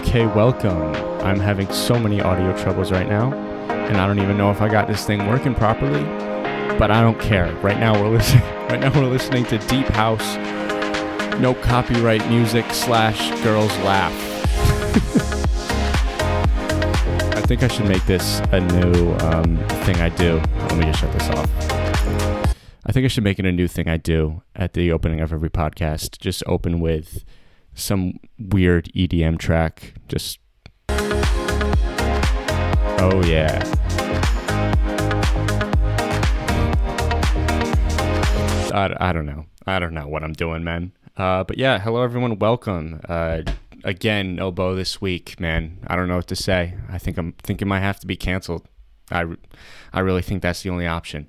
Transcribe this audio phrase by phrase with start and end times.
[0.00, 0.94] Okay, welcome.
[1.22, 3.32] I'm having so many audio troubles right now,
[3.70, 6.02] and I don't even know if I got this thing working properly,
[6.78, 7.54] but I don't care.
[7.56, 10.36] Right now we're listening right now we're listening to deep house
[11.40, 14.12] no copyright music slash girls laugh.
[17.36, 20.36] I think I should make this a new um, thing I do.
[20.36, 21.48] Let me just shut this off.
[22.84, 25.32] I think I should make it a new thing I do at the opening of
[25.32, 26.18] every podcast.
[26.18, 27.24] Just open with
[27.74, 29.94] some weird EDM track.
[30.08, 30.38] Just.
[33.02, 33.64] Oh, yeah.
[38.72, 39.46] I, I don't know.
[39.66, 40.92] I don't know what I'm doing, man.
[41.16, 42.38] Uh, but yeah, hello everyone.
[42.38, 43.00] Welcome.
[43.08, 43.42] Uh,
[43.84, 45.78] again, no Bo this week, man.
[45.86, 46.74] I don't know what to say.
[46.88, 48.66] I think I'm thinking might have to be canceled.
[49.10, 49.24] I,
[49.92, 51.28] I really think that's the only option.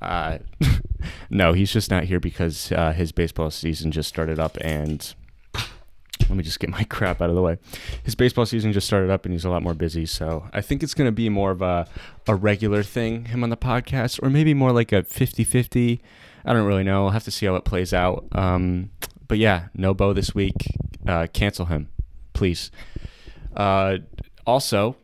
[0.00, 0.38] Uh,
[1.30, 5.14] no, he's just not here because uh, his baseball season just started up, and
[6.28, 7.58] let me just get my crap out of the way.
[8.04, 10.06] His baseball season just started up, and he's a lot more busy.
[10.06, 11.86] So I think it's going to be more of a
[12.26, 16.00] a regular thing, him on the podcast, or maybe more like a 50-50.
[16.44, 17.06] I don't really know.
[17.06, 18.26] I'll have to see how it plays out.
[18.32, 18.90] Um,
[19.26, 20.54] but yeah, no Bo this week.
[21.06, 21.88] Uh, cancel him,
[22.32, 22.70] please.
[23.56, 23.98] Uh,
[24.46, 24.96] also,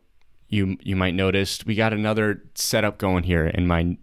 [0.48, 3.96] you you might notice we got another setup going here in my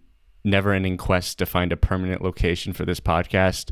[0.44, 3.72] never-ending quest to find a permanent location for this podcast.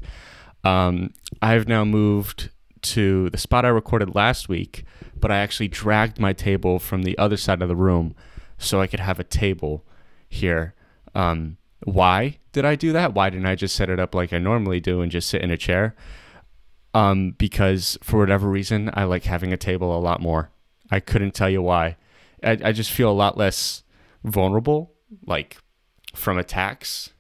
[0.64, 2.50] Um, I've now moved
[2.82, 4.84] to the spot I recorded last week,
[5.20, 8.16] but I actually dragged my table from the other side of the room
[8.58, 9.86] so I could have a table
[10.28, 10.74] here.
[11.16, 13.14] Um, why did I do that?
[13.14, 15.52] Why didn't I just set it up like I normally do and just sit in
[15.52, 15.96] a chair?
[16.94, 20.52] Um, because for whatever reason, I like having a table a lot more.
[20.92, 21.98] I couldn't tell you why.
[22.44, 23.84] I, I just feel a lot less
[24.24, 24.94] vulnerable,
[25.26, 25.58] like
[26.14, 27.12] from attacks.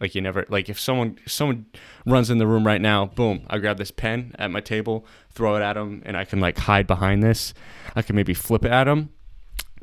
[0.00, 1.66] Like you never like if someone someone
[2.06, 5.56] runs in the room right now, boom, I grab this pen at my table, throw
[5.56, 7.52] it at them, and I can like hide behind this.
[7.94, 9.10] I can maybe flip it at them.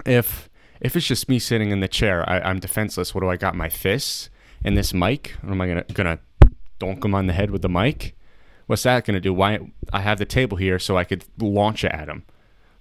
[0.06, 0.50] If
[0.82, 3.14] if it's just me sitting in the chair, I, I'm defenseless.
[3.14, 3.56] What do I got?
[3.56, 4.30] My fists
[4.66, 5.36] and this mic?
[5.44, 6.20] Am I gonna gonna
[6.80, 8.16] donk him on the head with the mic?
[8.66, 9.34] What's that gonna do?
[9.34, 9.60] Why
[9.94, 12.26] I have the table here so I could launch it at him.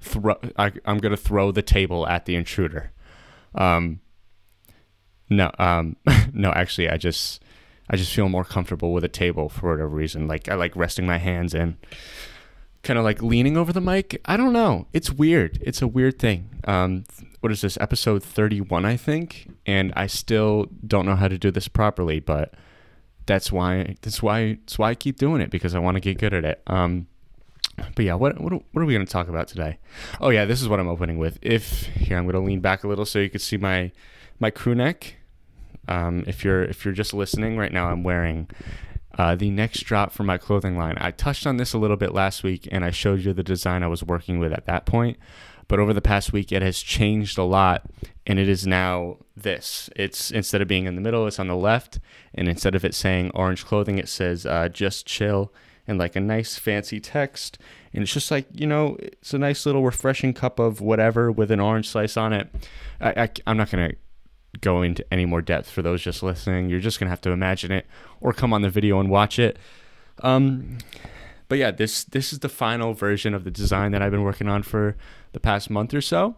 [0.01, 0.37] Throw.
[0.57, 2.93] I, I'm gonna throw the table at the intruder.
[3.55, 4.01] Um.
[5.29, 5.51] No.
[5.59, 5.97] Um.
[6.33, 6.51] no.
[6.51, 7.43] Actually, I just
[7.91, 10.29] I just feel more comfortable with a table for whatever reason.
[10.29, 11.77] Like I like resting my hands in
[12.83, 14.21] kind of like leaning over the mic.
[14.25, 14.87] I don't know.
[14.93, 15.59] It's weird.
[15.61, 16.51] It's a weird thing.
[16.65, 17.05] Um,
[17.47, 21.53] what is this episode 31 i think and i still don't know how to do
[21.53, 22.55] this properly but
[23.27, 26.19] that's why that's why that's why i keep doing it because i want to get
[26.19, 27.07] good at it um
[27.95, 29.79] but yeah what what, what are we going to talk about today
[30.21, 32.83] oh yeah this is what i'm opening with if here i'm going to lean back
[32.83, 33.93] a little so you can see my
[34.41, 35.16] my crew neck
[35.89, 38.49] um if you're if you're just listening right now i'm wearing
[39.19, 40.95] uh, the next drop for my clothing line.
[41.01, 43.83] I touched on this a little bit last week and I showed you the design
[43.83, 45.17] I was working with at that point.
[45.69, 47.91] But over the past week, it has changed a lot,
[48.25, 49.91] and it is now this.
[49.97, 51.99] It's instead of being in the middle, it's on the left,
[52.35, 55.53] and instead of it saying orange clothing, it says uh, just chill
[55.89, 57.59] and like a nice fancy text.
[57.93, 61.51] And it's just like, you know, it's a nice little refreshing cup of whatever with
[61.51, 62.49] an orange slice on it.
[63.01, 63.97] I, I, I'm not going to
[64.61, 66.69] go into any more depth for those just listening.
[66.69, 67.87] You're just to have to imagine it
[68.21, 69.59] or come on the video and watch it.
[70.23, 70.79] Um,
[71.49, 74.49] but yeah, this this is the final version of the design that I've been working
[74.49, 74.97] on for
[75.33, 76.37] the past month or so.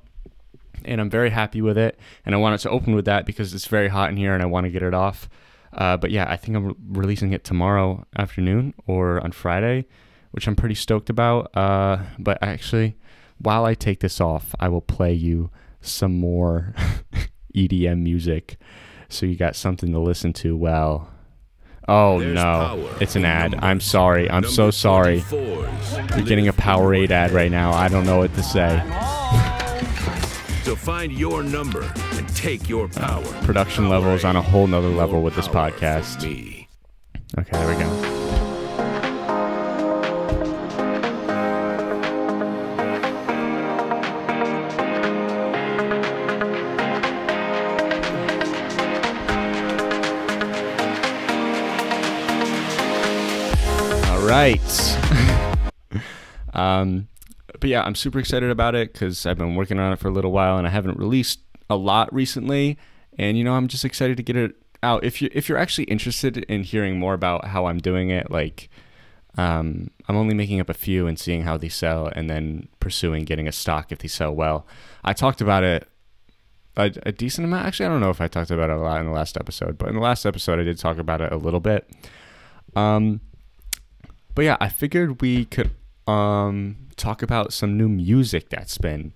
[0.84, 1.98] And I'm very happy with it.
[2.24, 4.46] And I wanted to open with that because it's very hot in here and I
[4.46, 5.28] want to get it off.
[5.72, 9.86] Uh, but yeah, I think I'm re- releasing it tomorrow afternoon or on Friday,
[10.30, 11.56] which I'm pretty stoked about.
[11.56, 12.96] Uh, but actually,
[13.38, 15.50] while I take this off, I will play you
[15.80, 16.74] some more
[17.66, 18.56] EDM music
[19.08, 21.08] so you got something to listen to while
[21.90, 23.54] Oh There's no, it's an ad.
[23.62, 24.30] I'm sorry.
[24.30, 25.24] I'm so sorry.
[25.30, 27.72] You're getting a Powerade ad right now.
[27.72, 28.82] I don't know what to say.
[30.68, 33.24] So find your number and take your power.
[33.42, 36.22] Production level is on a whole nother level with this podcast.
[37.38, 38.27] Okay, there we go.
[54.28, 56.00] Right.
[56.54, 57.08] um,
[57.60, 60.10] but yeah, I'm super excited about it because I've been working on it for a
[60.10, 61.40] little while and I haven't released
[61.70, 62.78] a lot recently.
[63.18, 65.02] And you know, I'm just excited to get it out.
[65.02, 68.68] If you if you're actually interested in hearing more about how I'm doing it, like
[69.36, 73.24] um, I'm only making up a few and seeing how they sell, and then pursuing
[73.24, 74.66] getting a stock if they sell well.
[75.04, 75.88] I talked about it
[76.76, 77.66] a, a decent amount.
[77.66, 79.78] Actually, I don't know if I talked about it a lot in the last episode,
[79.78, 81.90] but in the last episode, I did talk about it a little bit.
[82.76, 83.20] Um,
[84.34, 85.70] but yeah, I figured we could
[86.06, 89.12] um, talk about some new music that's been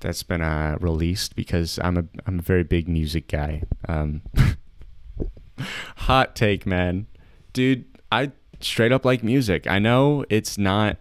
[0.00, 3.62] that's been uh, released because I'm a I'm a very big music guy.
[3.88, 4.22] Um,
[5.96, 7.06] hot take, man,
[7.52, 7.84] dude.
[8.10, 9.66] I straight up like music.
[9.66, 10.98] I know it's not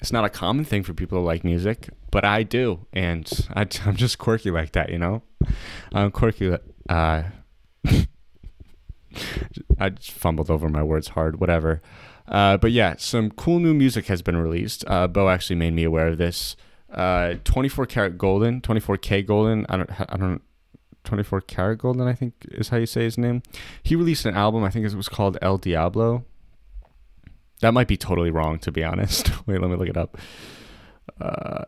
[0.00, 3.62] it's not a common thing for people to like music, but I do, and I,
[3.86, 5.22] am just quirky like that, you know.
[5.92, 6.56] I'm quirky.
[6.88, 7.22] Uh,
[9.78, 11.40] I just fumbled over my words hard.
[11.40, 11.82] Whatever.
[12.28, 14.84] Uh, but yeah, some cool new music has been released.
[14.86, 16.56] Uh, Bo actually made me aware of this.
[16.92, 19.66] Uh, 24 karat golden, 24k golden.
[19.68, 20.42] I don't, I don't,
[21.04, 22.06] 24 karat golden.
[22.06, 23.42] I think is how you say his name.
[23.82, 24.64] He released an album.
[24.64, 26.24] I think it was called El Diablo.
[27.60, 29.30] That might be totally wrong, to be honest.
[29.46, 30.16] Wait, let me look it up.
[31.20, 31.64] Uh,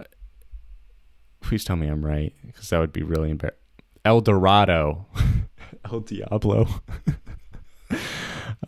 [1.41, 3.56] please tell me I'm right, because that would be really embarrassing.
[4.05, 5.06] El Dorado,
[5.93, 6.67] El Diablo.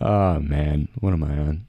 [0.01, 1.67] oh man, what am I on?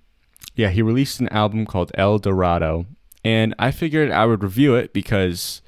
[0.56, 2.86] Yeah, he released an album called El Dorado,
[3.24, 5.62] and I figured I would review it because,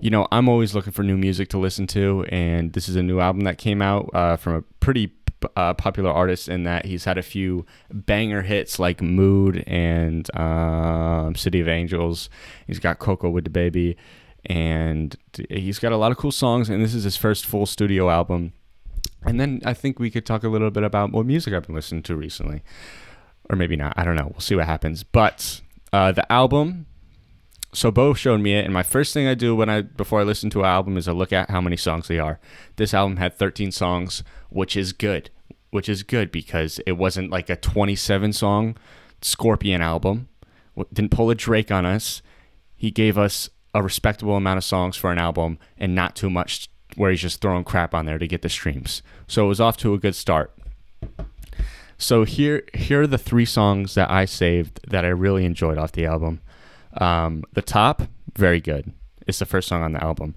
[0.00, 3.02] you know, I'm always looking for new music to listen to, and this is a
[3.02, 5.12] new album that came out uh, from a pretty
[5.56, 11.34] uh, popular artist in that he's had a few banger hits like Mood and um,
[11.34, 12.28] City of Angels.
[12.66, 13.96] He's got Coco with DaBaby,
[14.46, 15.16] and
[15.48, 16.68] he's got a lot of cool songs.
[16.68, 18.52] And this is his first full studio album.
[19.24, 21.74] And then I think we could talk a little bit about what music I've been
[21.74, 22.62] listening to recently
[23.48, 23.94] or maybe not.
[23.96, 24.28] I don't know.
[24.32, 25.02] We'll see what happens.
[25.02, 25.60] But
[25.92, 26.86] uh, the album.
[27.72, 30.24] So Bo showed me it, and my first thing I do when I before I
[30.24, 32.40] listen to an album is I look at how many songs they are.
[32.76, 35.30] This album had 13 songs, which is good.
[35.70, 38.76] Which is good because it wasn't like a 27 song
[39.20, 40.28] Scorpion album.
[40.92, 42.22] Didn't pull a Drake on us.
[42.76, 46.68] He gave us a respectable amount of songs for an album and not too much
[46.94, 49.02] where he's just throwing crap on there to get the streams.
[49.26, 50.52] So it was off to a good start.
[51.98, 55.92] So here, here are the three songs that I saved that I really enjoyed off
[55.92, 56.40] the album.
[56.94, 58.02] Um, the top,
[58.36, 58.92] very good.
[59.26, 60.34] It's the first song on the album.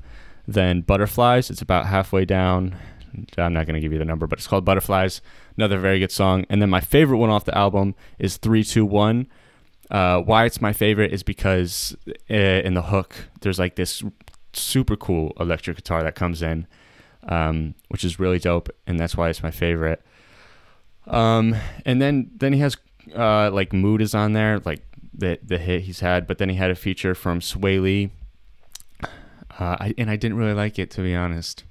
[0.48, 2.76] Then Butterflies, it's about halfway down.
[3.38, 5.22] I'm not going to give you the number, but it's called Butterflies.
[5.58, 6.46] Another very good song.
[6.50, 9.28] And then my favorite one off the album is 321.
[9.92, 11.96] Uh, why it's my favorite is because
[12.30, 14.04] uh, in the hook, there's like this
[14.54, 16.68] super cool electric guitar that comes in,
[17.28, 18.70] um, which is really dope.
[18.88, 20.02] And that's why it's my favorite.
[21.10, 22.78] Um, and then then he has
[23.16, 24.82] uh, like Mood is on there, like
[25.14, 26.28] the the hit he's had.
[26.28, 28.12] But then he had a feature from Swae Lee,
[29.60, 31.64] uh, I, and I didn't really like it to be honest.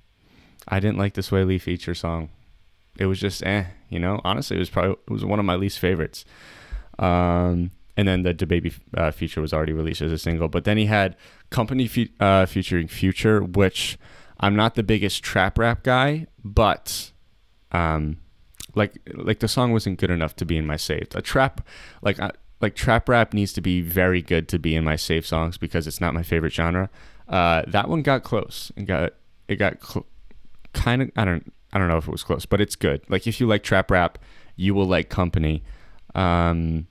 [0.66, 2.30] I didn't like the Swae Lee feature song.
[2.98, 4.20] It was just eh, you know.
[4.24, 6.24] Honestly, it was probably it was one of my least favorites.
[6.98, 10.48] Um, and then the DaBaby uh, feature was already released as a single.
[10.48, 11.16] But then he had
[11.50, 13.98] Company fe- uh, featuring Future, which
[14.38, 17.10] I'm not the biggest trap rap guy, but
[17.72, 18.18] um,
[18.78, 21.14] like like the song wasn't good enough to be in my saved.
[21.14, 21.66] A trap
[22.00, 22.30] like uh,
[22.60, 25.86] like trap rap needs to be very good to be in my save songs because
[25.86, 26.88] it's not my favorite genre.
[27.28, 29.12] Uh, that one got close and got
[29.48, 30.06] it got cl-
[30.72, 33.02] kind of I don't I don't know if it was close, but it's good.
[33.08, 34.18] Like if you like trap rap,
[34.56, 35.62] you will like Company.
[36.14, 36.86] Um,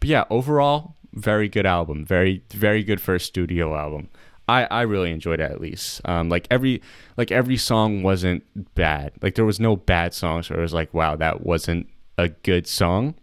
[0.00, 2.06] but yeah, overall, very good album.
[2.06, 4.08] Very very good first studio album.
[4.52, 6.02] I, I really enjoyed it at least.
[6.04, 6.82] Um, like every
[7.16, 8.44] like every song wasn't
[8.74, 9.12] bad.
[9.22, 11.88] Like there was no bad songs where it was like, wow, that wasn't
[12.18, 13.14] a good song.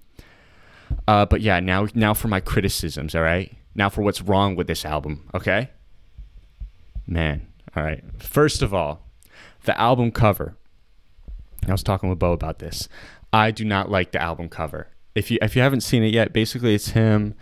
[1.07, 3.13] Uh, but yeah, now now for my criticisms.
[3.13, 5.29] All right, now for what's wrong with this album.
[5.35, 5.69] Okay,
[7.05, 7.45] man.
[7.75, 8.03] All right.
[8.17, 9.05] First of all,
[9.65, 10.57] the album cover.
[11.67, 12.89] I was talking with Bo about this.
[13.31, 14.87] I do not like the album cover.
[15.13, 17.35] If you if you haven't seen it yet, basically it's him.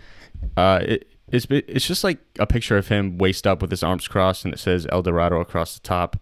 [0.57, 4.07] Uh, it, it's it's just like a picture of him waist up with his arms
[4.07, 6.17] crossed and it says El Dorado across the top,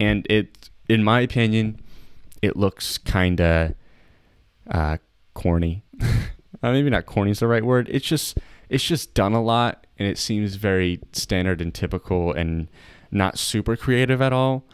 [0.00, 1.80] and it, in my opinion,
[2.42, 3.74] it looks kind of
[4.70, 4.96] uh,
[5.34, 5.82] corny.
[6.00, 7.88] uh, maybe not corny is the right word.
[7.90, 12.68] It's just it's just done a lot, and it seems very standard and typical, and
[13.10, 14.64] not super creative at all.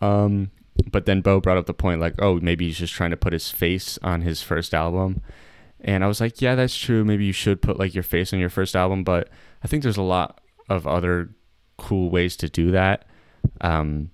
[0.00, 0.50] Um,
[0.90, 3.32] but then Bo brought up the point like, oh, maybe he's just trying to put
[3.32, 5.22] his face on his first album.
[5.80, 7.04] And I was like, yeah, that's true.
[7.04, 9.28] Maybe you should put like your face on your first album, but
[9.62, 11.30] I think there's a lot of other
[11.76, 13.06] cool ways to do that.
[13.60, 14.10] Um,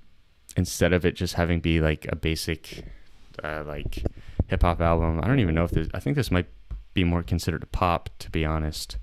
[0.56, 2.84] instead of it just having be like a basic
[3.42, 4.04] uh, like
[4.48, 5.20] hip hop album.
[5.22, 5.88] I don't even know if this.
[5.94, 6.46] I think this might
[6.94, 8.98] be more considered a pop, to be honest.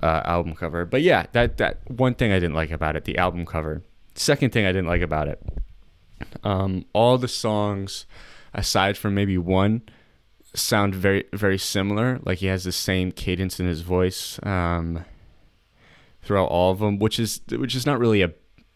[0.00, 3.18] Uh, album cover, but yeah, that that one thing I didn't like about it, the
[3.18, 3.82] album cover.
[4.14, 5.42] Second thing I didn't like about it,
[6.44, 8.06] um, all the songs,
[8.54, 9.82] aside from maybe one,
[10.54, 12.20] sound very very similar.
[12.24, 15.04] Like he has the same cadence in his voice um,
[16.22, 18.32] throughout all of them, which is which is not really a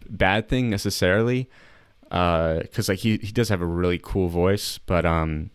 [0.09, 1.49] bad thing necessarily,
[2.03, 5.51] because uh, like he he does have a really cool voice, but um,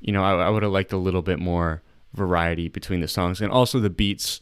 [0.00, 3.40] you know I, I would have liked a little bit more variety between the songs,
[3.40, 4.40] and also the beats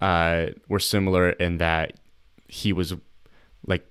[0.00, 1.92] uh, were similar in that
[2.48, 2.94] he was
[3.66, 3.86] like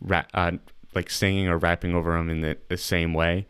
[0.00, 0.52] ra- uh,
[0.94, 3.46] like singing or rapping over them in the, the same way.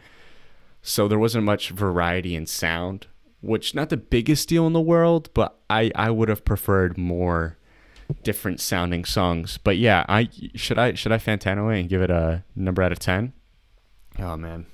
[0.82, 3.06] So there wasn't much variety in sound,
[3.40, 7.56] which not the biggest deal in the world, but I, I would have preferred more
[8.24, 9.58] different sounding songs.
[9.62, 12.98] But yeah, I should I should I Fantano and give it a number out of
[12.98, 13.32] ten?
[14.18, 14.66] Oh man.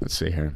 [0.00, 0.54] Let's see here.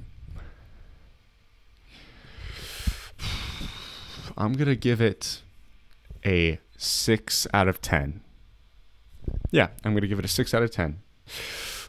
[4.37, 5.43] I'm gonna give it
[6.25, 8.21] a six out of ten.
[9.51, 11.01] Yeah, I'm gonna give it a six out of ten.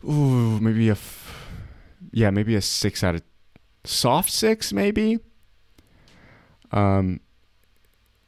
[0.06, 0.98] Ooh, maybe a,
[2.14, 3.22] yeah, maybe a six out of
[3.84, 5.20] soft six, maybe.
[6.72, 7.20] Um,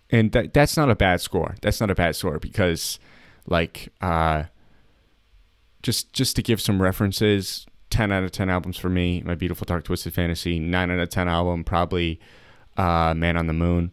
[0.10, 1.56] and that that's not a bad score.
[1.62, 3.00] That's not a bad score because,
[3.48, 4.46] like, uh,
[5.84, 9.22] just just to give some references, ten out of ten albums for me.
[9.26, 12.20] My Beautiful Dark Twisted Fantasy, nine out of ten album, probably,
[12.78, 13.92] uh, Man on the Moon,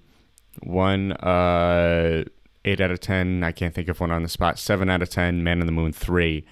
[0.62, 2.25] one, uh,
[2.64, 3.42] eight out of ten.
[3.42, 4.58] I can't think of one on the spot.
[4.58, 5.42] Seven out of ten.
[5.42, 6.46] Man on the Moon, three.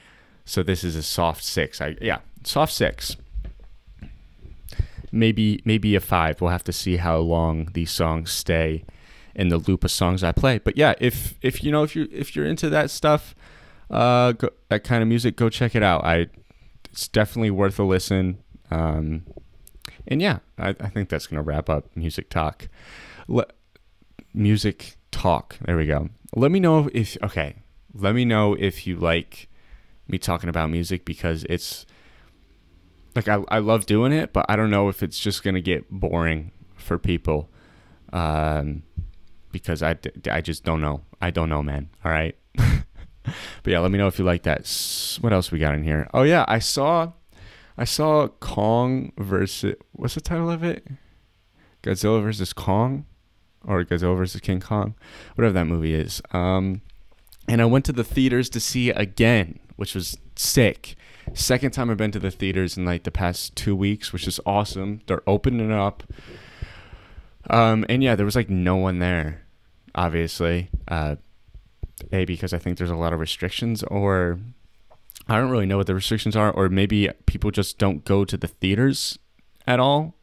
[0.45, 1.81] So this is a soft six.
[1.81, 3.17] I yeah, soft six
[5.13, 6.41] maybe maybe a five.
[6.41, 8.85] We'll have to see how long these songs stay
[9.35, 10.59] in the loop of songs I play.
[10.59, 13.35] But yeah, if if you know if you if you're into that stuff,
[13.91, 16.05] uh, go, that kind of music, go check it out.
[16.05, 16.27] I
[16.91, 18.39] it's definitely worth a listen.
[18.71, 19.25] Um,
[20.07, 22.69] and yeah, I, I think that's gonna wrap up music talk.
[23.29, 23.47] Le-
[24.35, 25.57] music talk.
[25.61, 26.11] There we go.
[26.35, 27.57] Let me know if okay.
[27.93, 29.49] Let me know if you like
[30.07, 31.87] me talking about music because it's
[33.15, 35.91] like I, I love doing it, but I don't know if it's just gonna get
[35.91, 37.49] boring for people,
[38.13, 38.83] um,
[39.53, 39.97] because I,
[40.31, 41.03] I just don't know.
[41.21, 41.91] I don't know, man.
[42.05, 44.61] All right, but yeah, let me know if you like that.
[45.21, 46.09] What else we got in here?
[46.15, 47.13] Oh yeah, I saw,
[47.77, 50.87] I saw Kong versus what's the title of it?
[51.83, 53.07] Godzilla versus Kong,
[53.65, 54.95] or Godzilla versus King Kong,
[55.35, 56.23] whatever that movie is.
[56.33, 56.83] Um,
[57.49, 60.97] and I went to the theaters to see it again, which was sick.
[61.35, 64.41] Second time I've been to the theaters in like the past two weeks, which is
[64.45, 65.01] awesome.
[65.07, 66.03] They're opening up.
[67.49, 69.43] Um, and yeah, there was like no one there,
[69.95, 70.71] obviously.
[70.89, 71.17] Uh,
[72.13, 74.39] a because I think there's a lot of restrictions, or
[75.29, 78.37] I don't really know what the restrictions are, or maybe people just don't go to
[78.37, 79.19] the theaters
[79.67, 80.15] at all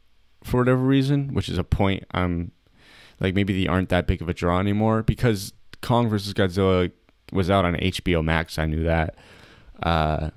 [0.42, 2.04] for whatever reason, which is a point.
[2.12, 2.52] Um,
[3.20, 6.90] like maybe they aren't that big of a draw anymore because Kong versus Godzilla
[7.32, 8.58] was out on HBO Max.
[8.58, 9.16] I knew that.
[9.82, 10.30] Uh,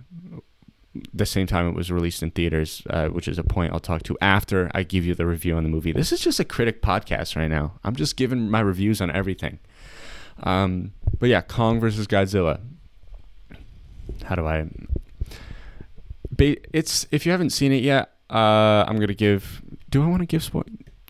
[1.13, 4.03] the same time it was released in theaters, uh, which is a point I'll talk
[4.03, 5.93] to after I give you the review on the movie.
[5.93, 7.73] This is just a critic podcast right now.
[7.83, 9.59] I'm just giving my reviews on everything.
[10.43, 12.59] Um, but yeah, Kong versus Godzilla.
[14.25, 14.67] How do I?
[16.37, 19.61] It's if you haven't seen it yet, uh, I'm gonna give.
[19.89, 20.63] Do I want to give spoil?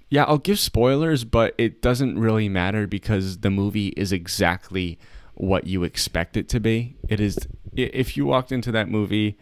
[0.09, 4.99] Yeah, I'll give spoilers, but it doesn't really matter because the movie is exactly
[5.35, 6.97] what you expect it to be.
[7.07, 7.39] It is.
[7.73, 9.37] If you walked into that movie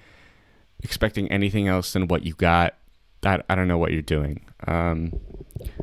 [0.81, 2.75] expecting anything else than what you got,
[3.23, 4.45] I, I don't know what you're doing.
[4.67, 5.19] Um,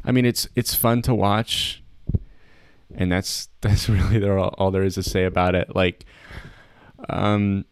[0.05, 1.83] I mean, it's it's fun to watch,
[2.95, 5.75] and that's that's really all, all there is to say about it.
[5.75, 6.05] Like,
[7.09, 7.65] um,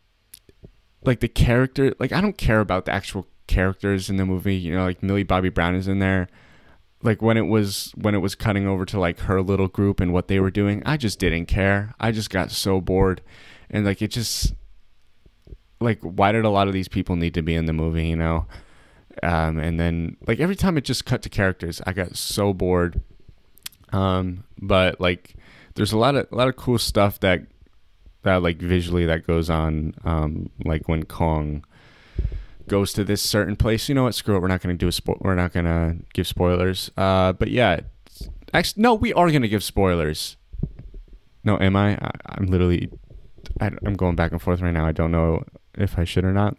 [1.05, 4.57] like the character, like I don't care about the actual characters in the movie.
[4.57, 6.29] You know, like Millie Bobby Brown is in there.
[7.03, 10.13] Like when it was when it was cutting over to like her little group and
[10.13, 11.95] what they were doing, I just didn't care.
[12.01, 13.21] I just got so bored,
[13.71, 14.55] and like it just
[15.81, 18.17] like why did a lot of these people need to be in the movie you
[18.17, 18.47] know?
[19.23, 23.01] Um, and then like every time it just cut to characters i got so bored.
[23.93, 25.37] Um, but like
[25.75, 27.43] there's a lot of a lot of cool stuff that
[28.23, 31.65] that like visually that goes on um, like when kong
[32.67, 33.89] goes to this certain place.
[33.89, 34.15] You know what?
[34.15, 34.41] Screw it.
[34.41, 36.91] We're not to do a spo- we're not to give spoilers.
[36.97, 37.81] Uh, but yeah
[38.55, 40.37] actually no we are to give spoilers.
[41.43, 42.89] No am i, I i'm literally
[43.61, 44.87] I, i'm going back and forth right now.
[44.87, 45.45] I don't know
[45.77, 46.57] if I should or not.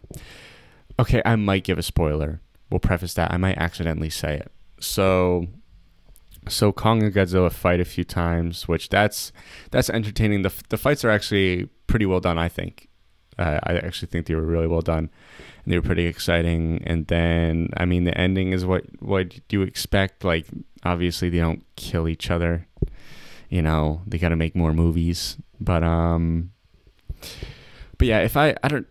[0.98, 2.40] Okay, I might give a spoiler.
[2.70, 3.32] We'll preface that.
[3.32, 4.50] I might accidentally say it.
[4.80, 5.46] So
[6.48, 9.32] so Kong and Godzilla fight a few times, which that's
[9.70, 10.42] that's entertaining.
[10.42, 12.88] The the fights are actually pretty well done, I think.
[13.38, 15.10] Uh, I actually think they were really well done,
[15.64, 16.82] and they were pretty exciting.
[16.86, 20.24] And then, I mean, the ending is what what do you expect?
[20.24, 20.46] Like,
[20.84, 22.66] obviously, they don't kill each other.
[23.48, 26.52] You know, they got to make more movies, but um,
[27.98, 28.86] but yeah, if I I don't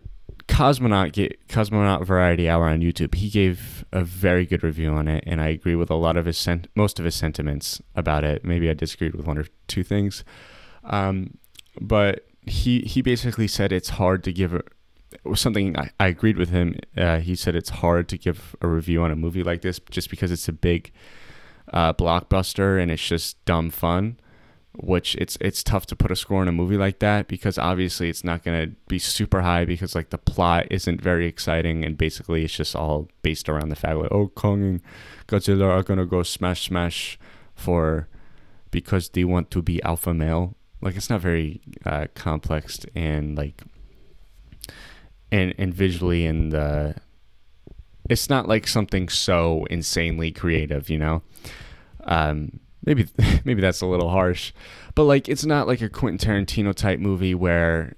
[0.48, 3.14] Cosmonaut get Cosmonaut Variety Hour on YouTube.
[3.14, 6.26] He gave a very good review on it, and I agree with a lot of
[6.26, 8.44] his sent- most of his sentiments about it.
[8.44, 10.24] Maybe I disagreed with one or two things,
[10.84, 11.38] um,
[11.80, 14.62] but he he basically said it's hard to give a,
[15.34, 15.76] something.
[15.76, 16.78] I, I agreed with him.
[16.96, 20.10] Uh, he said it's hard to give a review on a movie like this just
[20.10, 20.92] because it's a big
[21.72, 24.18] uh, blockbuster and it's just dumb fun
[24.78, 28.08] which it's it's tough to put a score in a movie like that because obviously
[28.08, 31.96] it's not going to be super high because like the plot isn't very exciting and
[31.96, 34.82] basically it's just all based around the fact like oh Kong and
[35.26, 37.18] Godzilla are going to go smash smash
[37.54, 38.08] for
[38.70, 40.54] because they want to be alpha male.
[40.82, 43.62] Like it's not very uh, complex and like
[45.32, 46.92] and and visually and uh,
[48.10, 51.22] it's not like something so insanely creative you know?
[52.04, 53.06] Um maybe
[53.44, 54.52] maybe that's a little harsh,
[54.94, 57.96] but like it's not like a Quentin Tarantino type movie where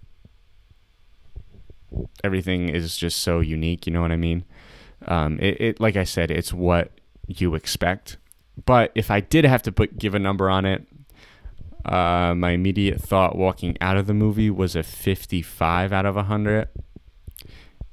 [2.24, 3.86] everything is just so unique.
[3.86, 4.44] You know what I mean?
[5.06, 6.90] Um, it, it like I said, it's what
[7.26, 8.16] you expect.
[8.64, 10.86] But if I did have to put give a number on it,
[11.84, 16.68] uh, my immediate thought walking out of the movie was a 55 out of 100.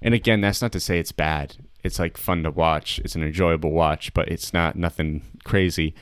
[0.02, 1.58] And again, that's not to say it's bad.
[1.84, 3.00] It's like fun to watch.
[3.00, 5.94] It's an enjoyable watch, but it's not nothing crazy.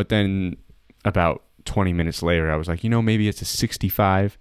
[0.00, 0.56] But then
[1.04, 4.38] about 20 minutes later, I was like, you know, maybe it's a 65.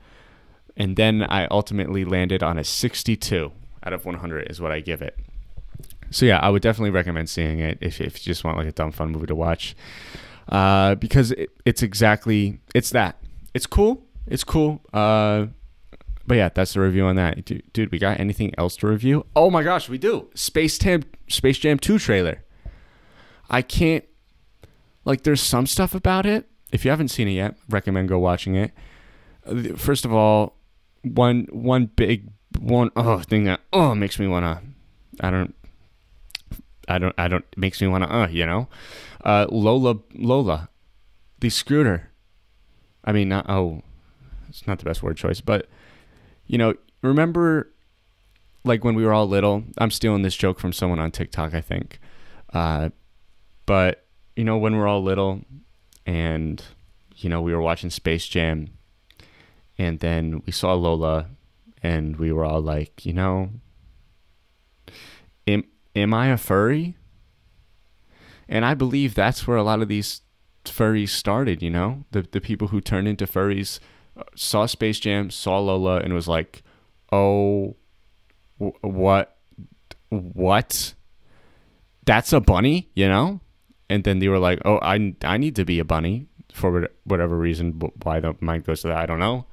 [0.78, 3.52] And then I ultimately landed on a 62
[3.84, 5.20] out of 100 is what I give it.
[6.12, 8.72] So yeah, I would definitely recommend seeing it if, if you just want like a
[8.72, 9.76] dumb fun movie to watch.
[10.48, 13.18] Uh, because it, it's exactly it's that.
[13.54, 14.02] It's cool.
[14.28, 14.80] It's cool.
[14.94, 15.48] Uh,
[16.26, 17.44] but yeah, that's the review on that.
[17.44, 19.26] Dude, dude, we got anything else to review?
[19.36, 20.30] Oh my gosh, we do.
[20.36, 22.44] Space Jam Space Jam 2 trailer.
[23.50, 24.06] I can't
[25.10, 26.48] like there's some stuff about it.
[26.72, 28.72] If you haven't seen it yet, recommend go watching it.
[29.44, 30.56] Uh, first of all,
[31.02, 34.62] one one big one oh thing that oh makes me wanna
[35.20, 35.56] I don't
[36.88, 38.68] I don't I don't makes me wanna uh you know
[39.24, 40.70] uh Lola Lola
[41.40, 42.12] the scooter.
[43.04, 43.82] I mean not oh
[44.48, 45.68] it's not the best word choice but
[46.46, 47.72] you know remember
[48.64, 51.62] like when we were all little I'm stealing this joke from someone on TikTok I
[51.62, 52.00] think
[52.54, 52.90] uh
[53.66, 54.06] but
[54.40, 55.42] you know, when we're all little
[56.06, 56.64] and,
[57.18, 58.70] you know, we were watching Space Jam
[59.78, 61.28] and then we saw Lola
[61.84, 63.50] and we were all like, you know,
[65.46, 66.96] am, am I a furry?
[68.48, 70.22] And I believe that's where a lot of these
[70.64, 72.06] furries started, you know?
[72.12, 73.82] The, the people who turned into furries
[74.16, 76.64] uh, saw Space Jam, saw Lola, and was like,
[77.12, 77.76] oh,
[78.58, 79.36] what?
[80.08, 80.94] What?
[82.06, 83.42] That's a bunny, you know?
[83.90, 87.38] And then they were like, "Oh, I I need to be a bunny for whatever
[87.38, 87.80] reason.
[88.04, 89.46] Why the mind goes to that, I don't know."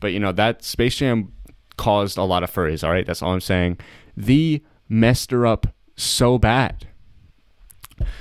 [0.00, 1.32] But you know that Space Jam
[1.76, 2.84] caused a lot of furries.
[2.84, 3.78] All right, that's all I'm saying.
[4.16, 6.86] The messed her up so bad.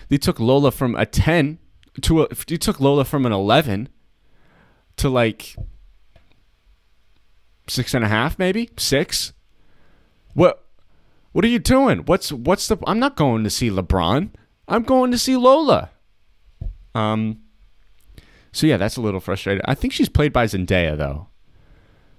[0.09, 1.59] They took Lola from a ten
[2.01, 2.27] to a.
[2.47, 3.89] They took Lola from an eleven
[4.97, 5.55] to like
[7.67, 9.33] six and a half, maybe six.
[10.33, 10.65] What?
[11.31, 11.99] What are you doing?
[11.99, 12.77] What's what's the?
[12.87, 14.31] I'm not going to see LeBron.
[14.69, 15.89] I'm going to see Lola.
[16.93, 17.41] Um,
[18.51, 19.63] so yeah, that's a little frustrating.
[19.65, 21.27] I think she's played by Zendaya though.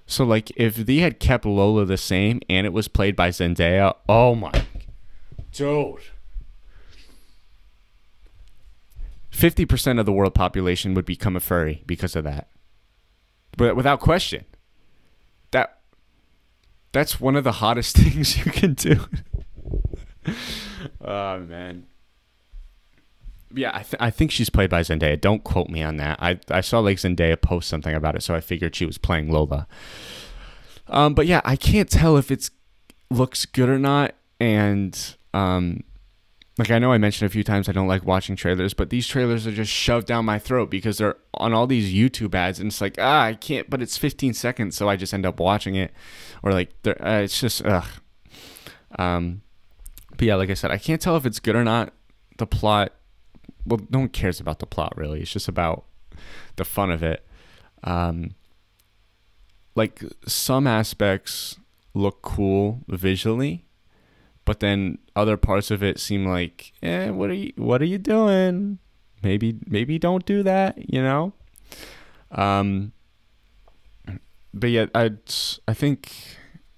[0.05, 3.95] So like, if they had kept Lola the same and it was played by Zendaya,
[4.09, 4.51] oh my,
[5.53, 6.01] dude.
[9.29, 12.49] Fifty percent of the world population would become a furry because of that.
[13.57, 14.43] But without question,
[15.51, 15.79] that
[16.91, 18.99] that's one of the hottest things you can do.
[21.01, 21.85] oh man
[23.55, 25.19] yeah, I, th- I think she's played by Zendaya.
[25.19, 26.17] Don't quote me on that.
[26.21, 29.31] I, I saw like Zendaya post something about it, so I figured she was playing
[29.31, 29.67] Lola.
[30.87, 32.51] Um, but yeah, I can't tell if it's
[33.09, 34.15] looks good or not.
[34.39, 35.83] And um,
[36.57, 39.07] like I know I mentioned a few times I don't like watching trailers, but these
[39.07, 42.67] trailers are just shoved down my throat because they're on all these YouTube ads, and
[42.67, 43.69] it's like ah, I can't.
[43.69, 45.91] But it's 15 seconds, so I just end up watching it,
[46.43, 47.87] or like uh, it's just ugh.
[48.97, 49.41] Um,
[50.09, 51.93] but yeah, like I said, I can't tell if it's good or not.
[52.37, 52.93] The plot
[53.65, 55.21] well, no one cares about the plot really.
[55.21, 55.85] It's just about
[56.55, 57.25] the fun of it.
[57.83, 58.35] Um,
[59.75, 61.57] like some aspects
[61.93, 63.65] look cool visually,
[64.45, 67.97] but then other parts of it seem like, eh, what are you, what are you
[67.97, 68.79] doing?
[69.23, 70.77] Maybe, maybe don't do that.
[70.91, 71.33] You know.
[72.31, 72.93] Um,
[74.53, 75.11] but yet, I,
[75.67, 76.11] I think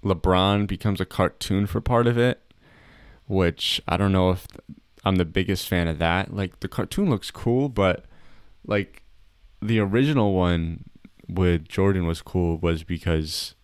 [0.03, 2.41] LeBron becomes a cartoon for part of it,
[3.27, 4.45] which I don't know if
[5.03, 6.33] I'm the biggest fan of that.
[6.33, 8.05] Like the cartoon looks cool, but
[8.65, 9.03] like
[9.61, 10.85] the original one
[11.27, 13.55] with Jordan was cool was because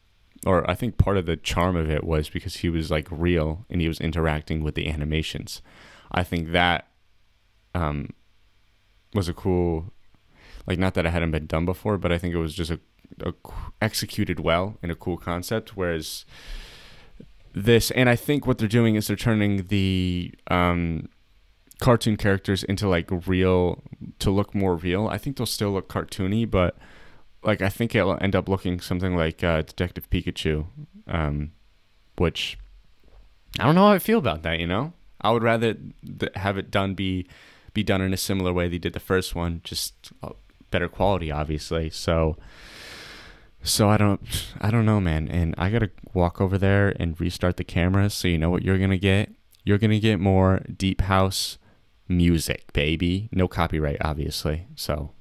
[0.45, 3.65] or I think part of the charm of it was because he was like real
[3.69, 5.62] and he was interacting with the animations.
[6.12, 6.88] I think that
[7.75, 8.10] um
[9.13, 9.91] was a cool
[10.67, 12.80] like not that it hadn't been done before, but I think it was just a,
[13.21, 13.34] a
[13.82, 16.25] executed well in a cool concept whereas
[17.54, 21.08] this and I think what they're doing is they're turning the um
[21.80, 23.82] cartoon characters into like real
[24.20, 25.08] to look more real.
[25.08, 26.78] I think they'll still look cartoony, but
[27.44, 30.65] like I think it'll end up looking something like uh, Detective Pikachu,
[31.08, 31.52] um,
[32.18, 32.58] which
[33.60, 34.60] I don't know how I feel about that.
[34.60, 37.28] You know, I would rather th- have it done be
[37.74, 40.32] be done in a similar way they did the first one, just uh,
[40.72, 41.89] better quality, obviously.
[41.89, 42.38] So.
[43.62, 44.22] So I don't
[44.62, 48.10] I don't know man and I got to walk over there and restart the camera
[48.10, 49.34] so you know what you're going to get.
[49.65, 51.58] You're going to get more deep house
[52.10, 53.30] music, baby.
[53.32, 54.67] No copyright obviously.
[54.76, 55.13] So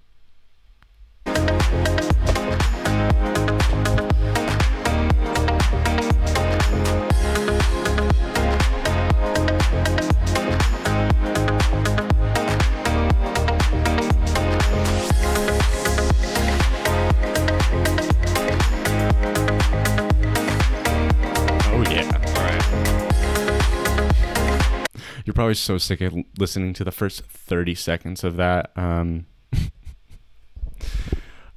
[25.28, 28.72] You're probably so sick of listening to the first 30 seconds of that.
[28.74, 29.26] Um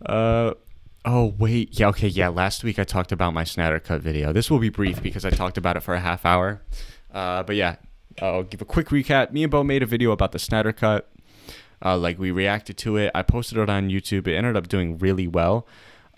[0.06, 0.56] Uh
[1.06, 1.80] oh wait.
[1.80, 2.28] Yeah, okay, yeah.
[2.28, 4.34] Last week I talked about my Snyder cut video.
[4.34, 6.62] This will be brief because I talked about it for a half hour.
[7.14, 7.78] Uh but yeah,
[8.22, 9.32] I'll give a quick recap.
[9.32, 11.10] Me and Bo made a video about the Snyder cut.
[11.82, 13.10] Uh, like we reacted to it.
[13.16, 14.28] I posted it on YouTube.
[14.28, 15.66] It ended up doing really well.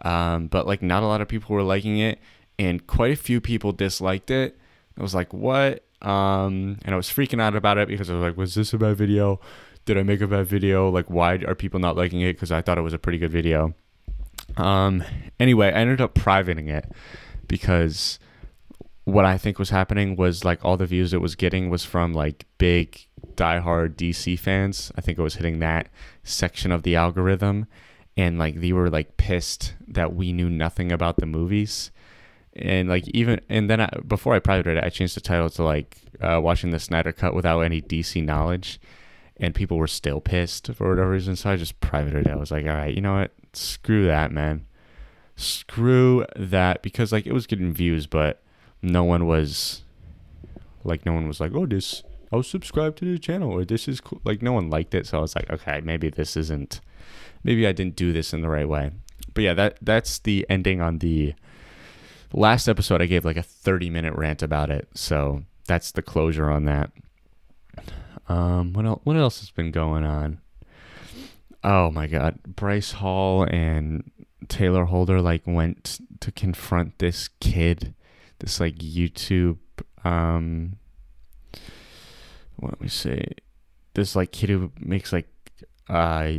[0.01, 2.17] Um, but like not a lot of people were liking it
[2.57, 4.57] and quite a few people disliked it.
[4.97, 5.85] I was like, what?
[6.03, 8.77] Um, and I was freaking out about it because I was like, was this a
[8.77, 9.39] bad video?
[9.85, 10.89] Did I make a bad video?
[10.89, 12.33] Like, why are people not liking it?
[12.33, 13.73] Because I thought it was a pretty good video.
[14.57, 15.03] Um,
[15.39, 16.91] anyway, I ended up privating it
[17.47, 18.19] because
[19.05, 22.13] what I think was happening was like all the views it was getting was from
[22.13, 24.91] like big diehard DC fans.
[24.95, 25.89] I think it was hitting that
[26.23, 27.67] section of the algorithm
[28.15, 31.91] and like they were like pissed that we knew nothing about the movies
[32.55, 35.63] and like even and then I, before I privated it, I changed the title to
[35.63, 38.79] like uh, watching the Snyder Cut without any DC knowledge,
[39.37, 41.35] and people were still pissed for whatever reason.
[41.35, 42.31] So I just privated it.
[42.31, 43.31] I was like, all right, you know what?
[43.53, 44.65] Screw that, man.
[45.35, 48.41] Screw that because like it was getting views, but
[48.81, 49.83] no one was
[50.83, 54.01] like no one was like, oh this I'll subscribe to the channel or this is
[54.01, 54.21] cool.
[54.23, 56.81] Like no one liked it, so I was like, okay, maybe this isn't.
[57.43, 58.91] Maybe I didn't do this in the right way.
[59.33, 61.33] But yeah, that that's the ending on the
[62.33, 64.87] last episode I gave like a 30 minute rant about it.
[64.93, 66.91] So that's the closure on that.
[68.27, 70.39] Um, what else, what else has been going on?
[71.63, 72.39] Oh my God.
[72.43, 74.09] Bryce Hall and
[74.47, 77.93] Taylor Holder like went to confront this kid,
[78.39, 79.57] this like YouTube,
[80.03, 80.77] um,
[82.57, 83.25] what let me say,
[83.93, 85.27] this like kid who makes like,
[85.89, 86.31] uh,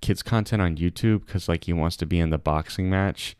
[0.00, 3.36] kids content on YouTube because like he wants to be in the boxing match.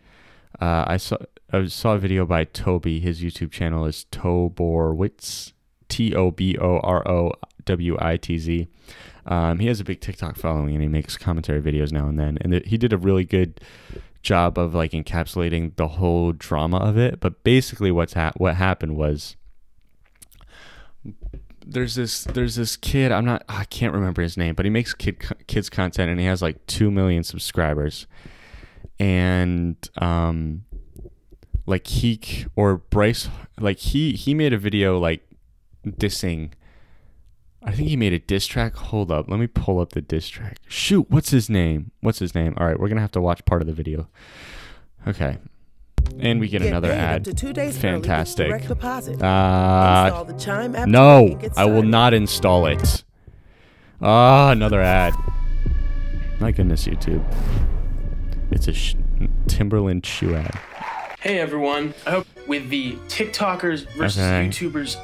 [0.60, 1.16] Uh, I saw
[1.52, 3.00] I saw a video by Toby.
[3.00, 5.52] His YouTube channel is Toborowitz,
[5.88, 7.32] T O B O R O
[7.64, 8.68] W I T Z.
[9.26, 12.38] Um, he has a big TikTok following and he makes commentary videos now and then.
[12.40, 13.60] And th- he did a really good
[14.22, 17.20] job of like encapsulating the whole drama of it.
[17.20, 19.36] But basically, what's ha- what happened was
[21.66, 23.10] there's this there's this kid.
[23.10, 26.26] I'm not I can't remember his name, but he makes kid kids content and he
[26.26, 28.06] has like two million subscribers.
[29.00, 30.64] And um,
[31.66, 32.20] like he
[32.56, 35.26] or Bryce like he he made a video like
[35.86, 36.50] dissing
[37.62, 38.74] I think he made a diss track.
[38.74, 40.56] Hold up, let me pull up the diss track.
[40.66, 41.90] Shoot, what's his name?
[42.00, 42.54] What's his name?
[42.56, 44.08] All right, we're gonna have to watch part of the video.
[45.06, 45.36] Okay,
[46.18, 47.24] and we get, Get another ad.
[47.26, 48.50] to two days Fantastic.
[48.50, 53.04] Uh, Install the Chime app no, I will not install it.
[54.00, 55.12] Ah, another ad.
[56.40, 57.22] My goodness, YouTube.
[58.50, 58.94] It's a sh-
[59.46, 60.58] Timberland shoe ad.
[61.20, 64.48] Hey everyone, I hope with the TikTokers versus Okay.
[64.48, 64.96] YouTubers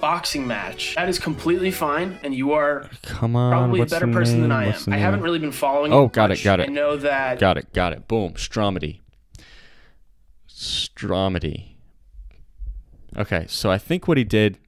[0.00, 4.06] boxing match, that is completely fine, and you are Come on, probably a what's better
[4.06, 4.58] the person than name?
[4.58, 4.70] I am.
[4.70, 5.02] What's the I name?
[5.02, 5.92] haven't really been following.
[5.92, 6.44] Oh, it got it, much.
[6.44, 6.68] got it.
[6.68, 7.38] I know that.
[7.40, 8.06] Got it, got it.
[8.06, 9.00] Boom, Stromedy.
[10.48, 11.70] Stromedy.
[13.16, 14.58] Okay, so I think what he did,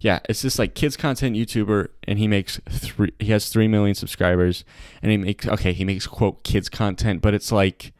[0.00, 3.12] yeah, it's this like kids content YouTuber, and he makes three.
[3.18, 4.64] He has three million subscribers,
[5.02, 7.92] and he makes okay, he makes quote kids content, but it's like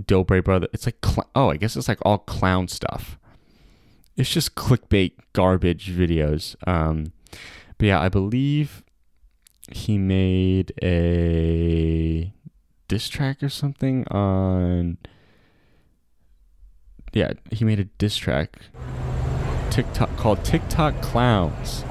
[0.00, 0.68] Dobre brother.
[0.72, 3.18] It's like cl- oh, I guess it's like all clown stuff.
[4.16, 6.54] It's just clickbait garbage videos.
[6.66, 7.12] Um,
[7.78, 8.82] but yeah, I believe
[9.72, 12.32] he made a
[12.88, 14.96] diss track or something on
[17.12, 18.58] yeah he made a diss track
[19.70, 21.82] tiktok called tiktok clowns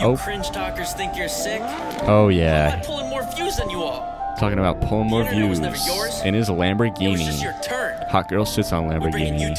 [0.00, 0.16] You Oh.
[0.22, 1.60] cringe talkers think you're sick?
[2.08, 6.34] oh I'm yeah pulling more views than you all talking about pulling more views in
[6.34, 8.08] his Lamborghini.
[8.08, 9.56] Hot girl sits on Lamborghini.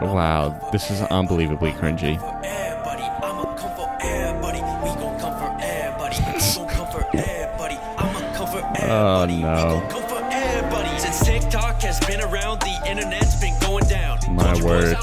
[0.00, 2.18] Wow, this is unbelievably cringy.
[8.90, 9.82] oh no.
[14.32, 14.96] My word.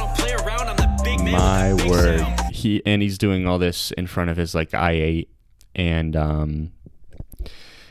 [1.31, 2.21] My word.
[2.51, 5.27] He and he's doing all this in front of his like i8
[5.75, 6.71] and um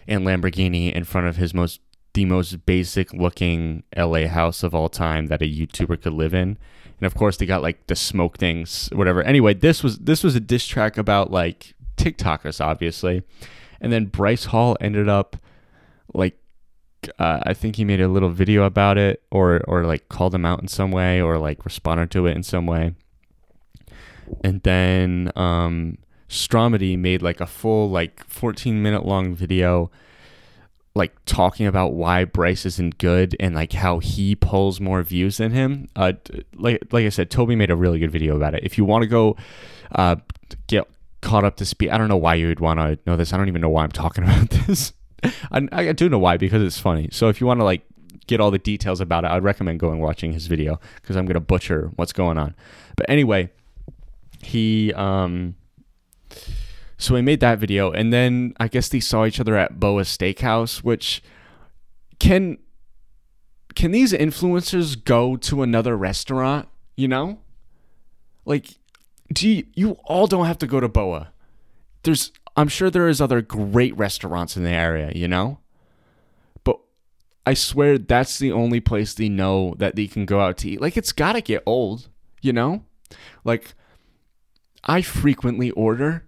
[0.07, 1.81] and Lamborghini in front of his most
[2.15, 6.57] the most basic looking LA house of all time that a YouTuber could live in.
[7.01, 9.23] And of course they got like the smoke things, whatever.
[9.23, 13.23] Anyway, this was this was a diss track about like TikTokers, obviously.
[13.81, 15.37] And then Bryce Hall ended up
[16.15, 16.39] like
[17.19, 20.47] uh, I think he made a little video about it or or like called him
[20.47, 22.95] out in some way or like responded to it in some way.
[24.43, 29.91] And then um Stromedy made like a full like 14 minute long video
[30.97, 35.51] like talking about why Bryce isn't good and like how he pulls more views than
[35.51, 35.89] him.
[35.97, 36.13] Uh
[36.55, 38.63] like like I said Toby made a really good video about it.
[38.63, 39.37] If you want to go
[39.93, 40.17] uh
[40.69, 40.89] get
[41.21, 43.33] caught up to speed, I don't know why you would want to know this.
[43.33, 44.93] I don't even know why I'm talking about this.
[45.51, 47.09] I, I do know why because it's funny.
[47.11, 47.83] So if you want to like
[48.27, 51.41] get all the details about it, I'd recommend going watching his video because I'm gonna
[51.41, 52.55] butcher what's going on.
[52.97, 53.51] But anyway,
[54.43, 55.57] he um
[57.05, 60.03] so he made that video and then I guess they saw each other at Boa
[60.03, 61.23] Steakhouse, which
[62.19, 62.59] can
[63.75, 67.41] can these influencers go to another restaurant, you know?
[68.47, 68.79] Like
[69.33, 71.33] do you, you all don't have to go to Boa.
[72.05, 75.59] There's I'm sure there is other great restaurants in the area, you know?
[76.63, 76.79] But
[77.45, 80.81] I swear that's the only place they know that they can go out to eat.
[80.81, 82.09] Like it's got to get old,
[82.41, 82.85] you know?
[83.45, 83.75] Like
[84.85, 86.25] I frequently order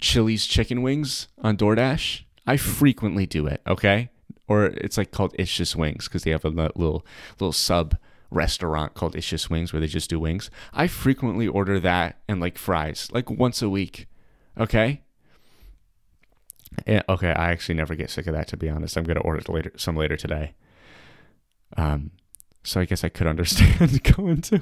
[0.00, 2.22] Chili's chicken wings on DoorDash.
[2.46, 4.10] I frequently do it, okay?
[4.48, 7.04] Or it's like called It's Just Wings because they have a little
[7.38, 7.96] little sub
[8.30, 10.50] restaurant called It's Just Wings where they just do wings.
[10.72, 14.06] I frequently order that and like fries, like once a week,
[14.58, 15.02] okay?
[16.86, 18.96] Yeah, okay, I actually never get sick of that to be honest.
[18.96, 20.54] I'm gonna order it later, some later today.
[21.76, 22.12] Um,
[22.62, 24.60] so I guess I could understand going to.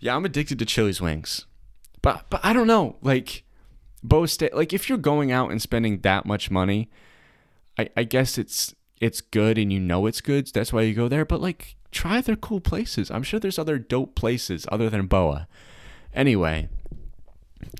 [0.00, 1.46] Yeah, I'm addicted to Chili's wings,
[2.02, 2.96] but but I don't know.
[3.02, 3.44] Like,
[4.02, 6.90] Bo State, like if you're going out and spending that much money,
[7.78, 10.48] I I guess it's it's good and you know it's good.
[10.48, 11.24] That's why you go there.
[11.24, 13.10] But like, try other cool places.
[13.10, 15.48] I'm sure there's other dope places other than Boa.
[16.14, 16.68] Anyway,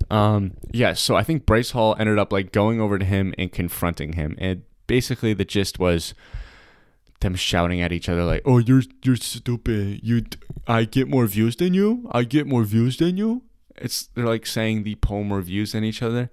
[0.09, 0.93] um, yeah.
[0.93, 4.35] So I think Bryce Hall ended up like going over to him and confronting him,
[4.39, 6.13] and basically the gist was
[7.21, 10.01] them shouting at each other like, "Oh, you're you're stupid.
[10.03, 10.23] You,
[10.67, 12.09] I get more views than you.
[12.11, 13.43] I get more views than you."
[13.81, 16.29] It's they're like saying the poem reviews views than each other.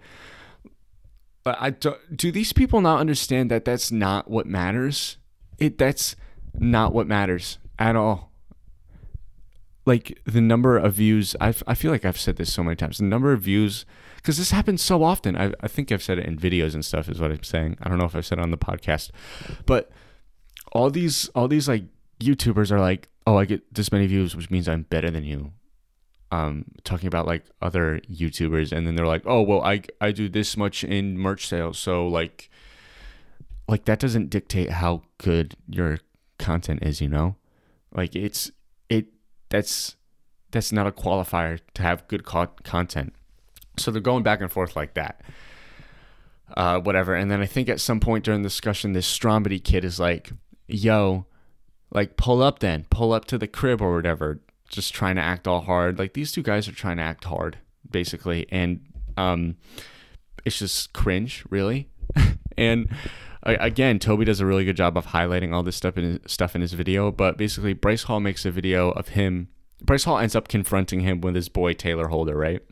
[1.42, 5.16] But I do, do these people not understand that that's not what matters?
[5.58, 6.16] It that's
[6.54, 8.32] not what matters at all.
[9.86, 12.98] Like the number of views, I I feel like I've said this so many times.
[12.98, 15.36] The number of views, because this happens so often.
[15.36, 17.08] I I think I've said it in videos and stuff.
[17.08, 17.78] Is what I'm saying.
[17.80, 19.10] I don't know if I've said it on the podcast,
[19.64, 19.90] but
[20.72, 21.84] all these all these like
[22.20, 25.52] YouTubers are like, oh, I get this many views, which means I'm better than you.
[26.30, 30.28] Um, talking about like other YouTubers, and then they're like, oh, well, I I do
[30.28, 32.50] this much in merch sales, so like,
[33.66, 36.00] like that doesn't dictate how good your
[36.38, 37.36] content is, you know,
[37.94, 38.50] like it's
[38.90, 39.06] it
[39.48, 39.96] that's
[40.50, 43.14] that's not a qualifier to have good co- content.
[43.78, 45.22] So they're going back and forth like that.
[46.56, 47.14] Uh, whatever.
[47.14, 50.32] And then I think at some point during the discussion, this Stromedy kid is like,
[50.66, 51.26] yo,
[51.92, 55.48] like pull up then, pull up to the crib or whatever, just trying to act
[55.48, 55.98] all hard.
[55.98, 57.58] Like these two guys are trying to act hard,
[57.90, 58.46] basically.
[58.50, 58.80] And
[59.16, 59.56] um,
[60.44, 61.88] it's just cringe, really.
[62.56, 62.88] and
[63.42, 66.54] again, Toby does a really good job of highlighting all this stuff in his, stuff
[66.54, 67.10] in his video.
[67.10, 69.48] But basically, Bryce Hall makes a video of him.
[69.82, 72.62] Bryce Hall ends up confronting him with his boy Taylor Holder, right?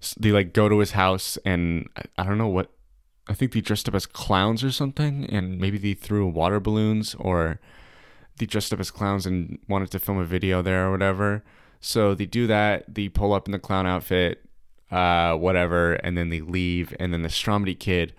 [0.00, 2.70] So they like go to his house, and I, I don't know what.
[3.28, 7.14] I think they dressed up as clowns or something, and maybe they threw water balloons,
[7.18, 7.60] or
[8.38, 11.44] they dressed up as clowns and wanted to film a video there or whatever.
[11.80, 12.94] So they do that.
[12.94, 14.44] They pull up in the clown outfit,
[14.90, 16.94] uh, whatever, and then they leave.
[16.98, 18.14] And then the Stromedy kid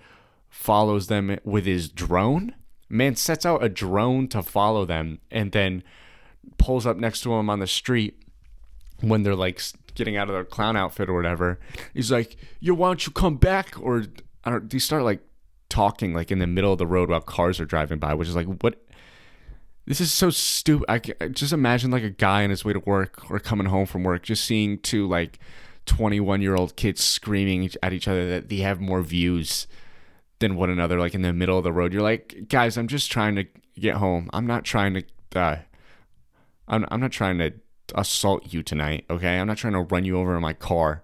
[0.49, 2.55] follows them with his drone.
[2.89, 5.83] Man sets out a drone to follow them, and then
[6.57, 8.21] pulls up next to him on the street
[8.99, 9.61] when they're like
[9.95, 11.59] getting out of their clown outfit or whatever.
[11.93, 14.03] He's like, "Yo, why don't you come back?" Or
[14.43, 14.69] I don't.
[14.69, 15.21] They start like
[15.71, 18.35] talking like in the middle of the road while cars are driving by, which is
[18.35, 18.83] like, what?
[19.85, 20.85] This is so stupid.
[20.89, 23.85] I, I just imagine like a guy on his way to work or coming home
[23.85, 25.39] from work, just seeing two like
[25.85, 29.67] 21 year old kids screaming at each other that they have more views
[30.39, 31.93] than one another, like in the middle of the road.
[31.93, 33.45] You're like, guys, I'm just trying to
[33.79, 34.29] get home.
[34.33, 35.03] I'm not trying to.
[35.35, 35.57] Uh,
[36.67, 37.53] I'm, I'm not trying to
[37.95, 39.39] assault you tonight, okay?
[39.39, 41.03] I'm not trying to run you over in my car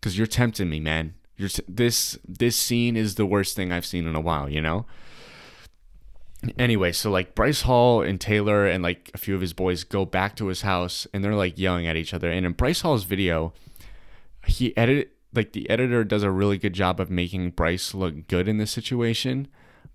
[0.00, 1.14] because you're tempting me, man.
[1.36, 4.86] You're this this scene is the worst thing I've seen in a while, you know?
[6.58, 10.04] Anyway, so like Bryce Hall and Taylor and like a few of his boys go
[10.04, 12.30] back to his house and they're like yelling at each other.
[12.30, 13.52] And in Bryce Hall's video,
[14.46, 18.48] he edit like the editor does a really good job of making Bryce look good
[18.48, 19.48] in this situation,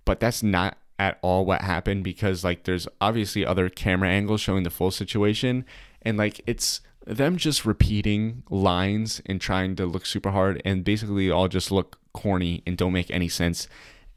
[0.05, 4.63] but that's not at all what happened because like there's obviously other camera angles showing
[4.63, 5.65] the full situation
[6.03, 11.31] and like it's them just repeating lines and trying to look super hard and basically
[11.31, 13.67] all just look corny and don't make any sense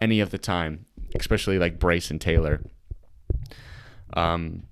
[0.01, 2.63] any of the time, especially like Bryce and Taylor.
[4.13, 4.65] Um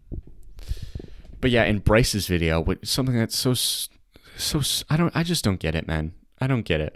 [1.41, 5.61] but yeah, in Bryce's video, what something that's so so I don't I just don't
[5.61, 6.15] get it, man.
[6.41, 6.95] I don't get it.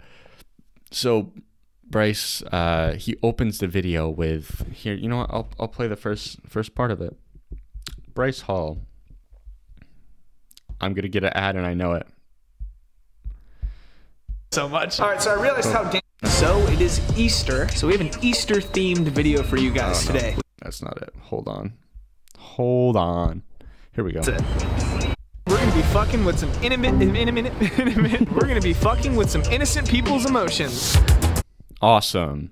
[0.91, 1.33] So
[1.89, 5.29] Bryce uh he opens the video with here, you know what?
[5.31, 7.15] I'll I'll play the first first part of it.
[8.13, 8.79] Bryce Hall.
[10.79, 12.07] I'm to get an ad and I know it.
[14.57, 14.99] So much.
[14.99, 15.83] All right, so I realized how.
[15.83, 17.69] Dan- so it is Easter.
[17.69, 20.35] So we have an Easter themed video for you guys oh, today.
[20.63, 21.13] That's not it.
[21.25, 21.73] Hold on.
[22.39, 23.43] Hold on.
[23.93, 24.21] Here we go.
[24.21, 25.15] That's it.
[25.45, 28.31] We're gonna be fucking with some intimate, intimate, intimate.
[28.31, 30.97] We're gonna be fucking with some innocent people's emotions,
[31.79, 32.49] Awesome.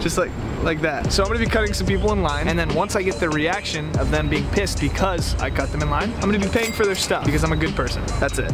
[0.00, 0.32] just like
[0.64, 1.12] like that.
[1.12, 3.30] So I'm gonna be cutting some people in line, and then once I get the
[3.30, 6.72] reaction of them being pissed because I cut them in line, I'm gonna be paying
[6.72, 8.02] for their stuff because I'm a good person.
[8.18, 8.52] That's it.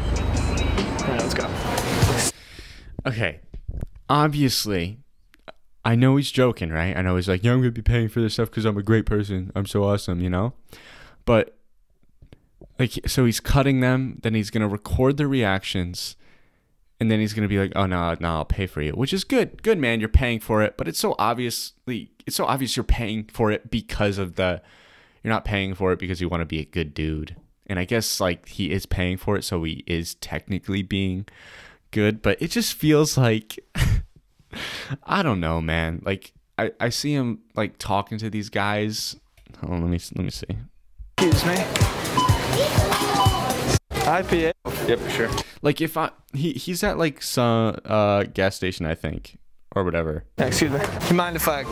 [1.05, 2.31] All right, let's go.
[3.07, 3.41] Okay.
[4.09, 5.01] Obviously,
[5.85, 6.97] I know he's joking, right?
[6.97, 8.79] I know he's like, yeah, I'm going to be paying for this stuff because I'm
[8.79, 9.53] a great person.
[9.55, 10.55] I'm so awesome, you know?
[11.27, 11.59] But,
[12.79, 16.17] like, so he's cutting them, then he's going to record the reactions,
[16.99, 19.13] and then he's going to be like, oh, no, no, I'll pay for you, which
[19.13, 19.63] is good.
[19.63, 20.01] Good, man.
[20.01, 20.79] You're paying for it.
[20.79, 24.63] But it's so obviously, it's so obvious you're paying for it because of the,
[25.23, 27.37] you're not paying for it because you want to be a good dude.
[27.67, 31.27] And I guess, like, he is paying for it, so he is technically being
[31.95, 33.59] good, but it just feels like
[35.05, 36.03] I don't know, man.
[36.05, 39.17] Like I, I see him like talking to these guys.
[39.61, 40.47] Hold on, let me let me see.
[41.19, 41.55] Excuse me.
[44.05, 44.53] IPA.
[44.89, 45.31] Yep, for sure.
[45.63, 49.39] Like if I he he's at like some uh gas station, I think,
[49.75, 50.25] or whatever.
[50.39, 50.81] Excuse me.
[51.09, 51.65] You mind if I?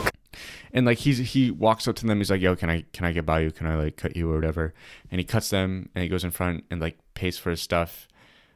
[0.75, 3.11] And like he's he walks up to them, he's like, "Yo, can I can I
[3.13, 3.51] get by you?
[3.51, 4.73] Can I like cut you or whatever?"
[5.11, 8.07] And he cuts them, and he goes in front and like pays for his stuff.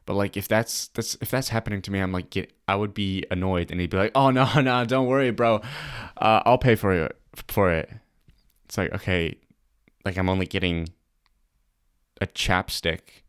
[0.07, 2.95] But like if that's that's if that's happening to me, I'm like get I would
[2.95, 5.61] be annoyed, and he'd be like, "Oh no no, don't worry, bro,
[6.17, 7.15] uh, I'll pay for it
[7.47, 7.91] for it."
[8.65, 9.37] It's like okay,
[10.03, 10.89] like I'm only getting
[12.19, 13.23] a chapstick.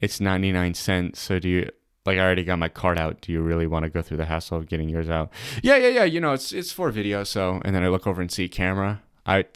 [0.00, 1.20] It's ninety nine cents.
[1.20, 1.68] So do you
[2.06, 3.20] like I already got my card out.
[3.20, 5.30] Do you really want to go through the hassle of getting yours out?
[5.62, 6.04] Yeah, yeah, yeah.
[6.04, 7.24] You know, it's it's for video.
[7.24, 9.02] So, and then I look over and see camera.
[9.26, 9.46] I'd,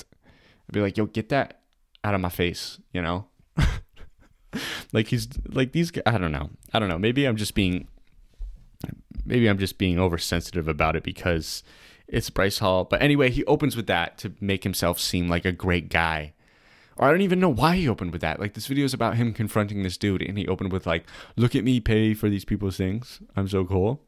[0.69, 1.61] I'd be like, yo, get that
[2.03, 2.79] out of my face.
[2.93, 3.27] You know,
[4.93, 5.91] like he's like these.
[6.05, 6.51] I don't know.
[6.73, 6.99] I don't know.
[6.99, 7.89] Maybe I'm just being,
[9.25, 11.63] maybe I'm just being oversensitive about it because
[12.07, 12.85] it's Bryce Hall.
[12.85, 16.34] But anyway, he opens with that to make himself seem like a great guy.
[16.97, 18.39] Or I don't even know why he opened with that.
[18.39, 21.05] Like this video is about him confronting this dude, and he opened with like,
[21.37, 23.21] "Look at me pay for these people's things.
[23.37, 24.03] I'm so cool."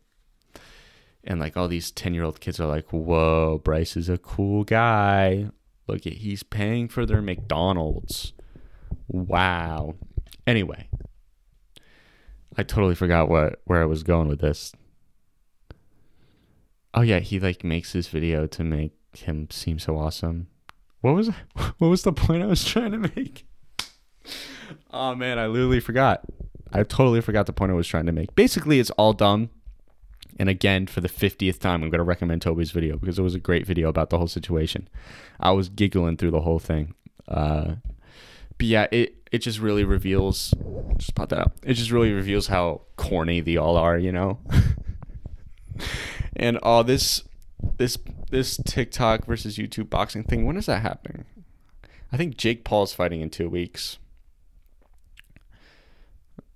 [1.24, 4.64] And like all these ten year old kids are like, "Whoa, Bryce is a cool
[4.64, 5.50] guy.
[5.88, 8.32] Look at he's paying for their McDonald's.
[9.08, 9.96] Wow."
[10.46, 10.88] Anyway,
[12.56, 14.72] I totally forgot what where I was going with this.
[16.94, 20.46] Oh yeah, he like makes this video to make him seem so awesome.
[21.00, 21.28] What was
[21.78, 23.46] what was the point I was trying to make?
[24.90, 26.24] Oh man, I literally forgot.
[26.72, 28.34] I totally forgot the point I was trying to make.
[28.34, 29.50] Basically, it's all dumb.
[30.38, 33.34] And again, for the 50th time, I'm going to recommend Toby's video because it was
[33.34, 34.88] a great video about the whole situation.
[35.40, 36.94] I was giggling through the whole thing.
[37.26, 37.76] Uh,
[38.58, 40.52] but yeah, it, it just really reveals,
[40.98, 41.56] just pop that up.
[41.62, 44.38] It just really reveals how corny they all are, you know?
[46.36, 47.22] and all this,
[47.78, 47.98] this,
[48.30, 51.24] this TikTok versus YouTube boxing thing, when is that happening?
[52.12, 53.98] I think Jake Paul's fighting in two weeks.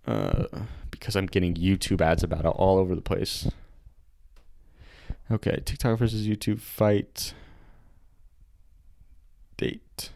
[0.07, 0.45] Uh,
[0.91, 3.49] because I'm getting YouTube ads about it all over the place.
[5.31, 7.35] Okay, TikTok versus YouTube fight
[9.57, 10.11] date.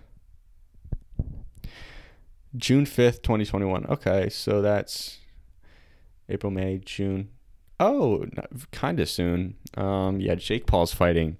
[2.57, 3.87] June 5th, 2021.
[3.87, 5.19] Okay, so that's
[6.29, 7.31] April, May, June.
[7.81, 8.25] Oh,
[8.71, 9.57] kind of soon.
[9.77, 11.37] Um, yeah, Jake Paul's fighting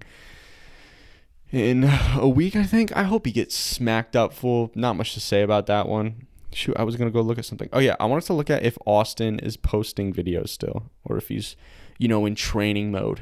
[1.51, 2.95] in a week, I think.
[2.95, 4.71] I hope he gets smacked up full.
[4.75, 6.27] Not much to say about that one.
[6.53, 7.69] Shoot, I was gonna go look at something.
[7.73, 11.27] Oh yeah, I wanted to look at if Austin is posting videos still, or if
[11.27, 11.55] he's,
[11.97, 13.21] you know, in training mode.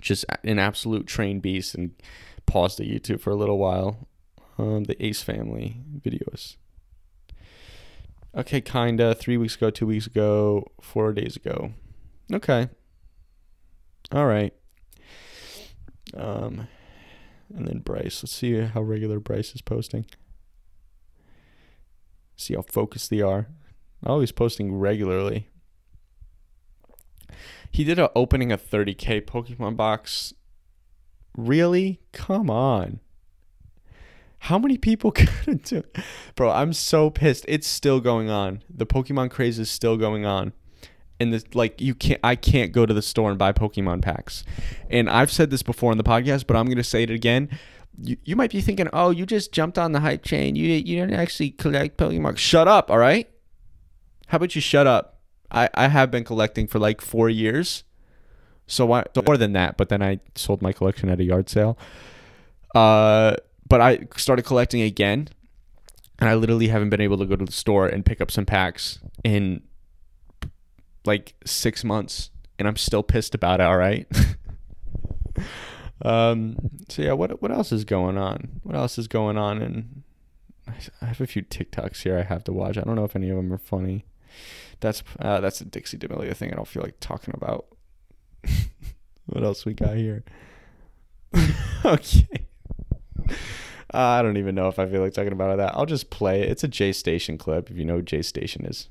[0.00, 1.94] Just an absolute train beast, and
[2.44, 4.08] paused the YouTube for a little while.
[4.58, 6.56] Um, the Ace Family videos.
[8.36, 9.14] Okay, kinda.
[9.14, 11.72] Three weeks ago, two weeks ago, four days ago.
[12.32, 12.68] Okay.
[14.12, 14.52] All right.
[16.14, 16.68] Um,
[17.54, 18.22] and then Bryce.
[18.22, 20.06] Let's see how regular Bryce is posting.
[22.36, 23.48] See how focused they are.
[24.04, 25.48] Oh, he's posting regularly.
[27.70, 30.34] He did a opening a 30k Pokemon box.
[31.36, 32.00] Really?
[32.12, 33.00] Come on.
[34.46, 35.82] How many people could do
[36.36, 37.44] Bro, I'm so pissed.
[37.48, 38.62] It's still going on.
[38.70, 40.52] The Pokemon craze is still going on.
[41.18, 44.44] And this like you can't I can't go to the store and buy Pokemon packs.
[44.88, 47.48] And I've said this before on the podcast, but I'm gonna say it again.
[48.00, 50.54] You, you might be thinking, oh, you just jumped on the hype train.
[50.54, 52.36] You you didn't actually collect Pokemon.
[52.36, 53.28] Shut up, all right?
[54.28, 55.18] How about you shut up?
[55.50, 57.82] I, I have been collecting for like four years.
[58.68, 61.76] So why more than that, but then I sold my collection at a yard sale.
[62.76, 63.36] Uh
[63.66, 65.28] but I started collecting again,
[66.18, 68.46] and I literally haven't been able to go to the store and pick up some
[68.46, 69.62] packs in
[71.04, 73.64] like six months, and I'm still pissed about it.
[73.64, 74.06] All right.
[76.02, 76.56] um.
[76.88, 78.60] So yeah, what what else is going on?
[78.62, 79.62] What else is going on?
[79.62, 80.02] And
[80.68, 82.76] I have a few TikToks here I have to watch.
[82.76, 84.04] I don't know if any of them are funny.
[84.80, 86.52] That's uh, that's a Dixie D'Amelio thing.
[86.52, 87.66] I don't feel like talking about.
[89.26, 90.24] what else we got here?
[91.84, 92.45] okay.
[93.94, 95.74] Uh, I don't even know if I feel like talking about that.
[95.74, 96.50] I'll just play it.
[96.50, 97.70] It's a J Station clip.
[97.70, 98.88] If you know J Station is.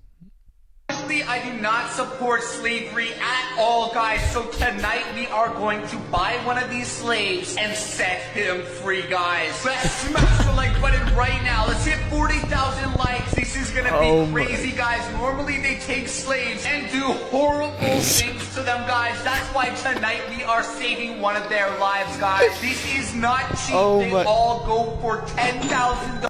[1.07, 4.19] I do not support slavery at all, guys.
[4.31, 9.03] So tonight we are going to buy one of these slaves and set him free,
[9.07, 9.63] guys.
[9.63, 11.67] Let's smash the like button right now.
[11.67, 13.35] Let's hit 40,000 likes.
[13.35, 15.07] This is gonna be Oh crazy, guys.
[15.13, 19.23] Normally they take slaves and do horrible things to them, guys.
[19.23, 22.49] That's why tonight we are saving one of their lives, guys.
[22.61, 23.75] This is not cheap.
[23.75, 26.29] Oh they all go for $10,000.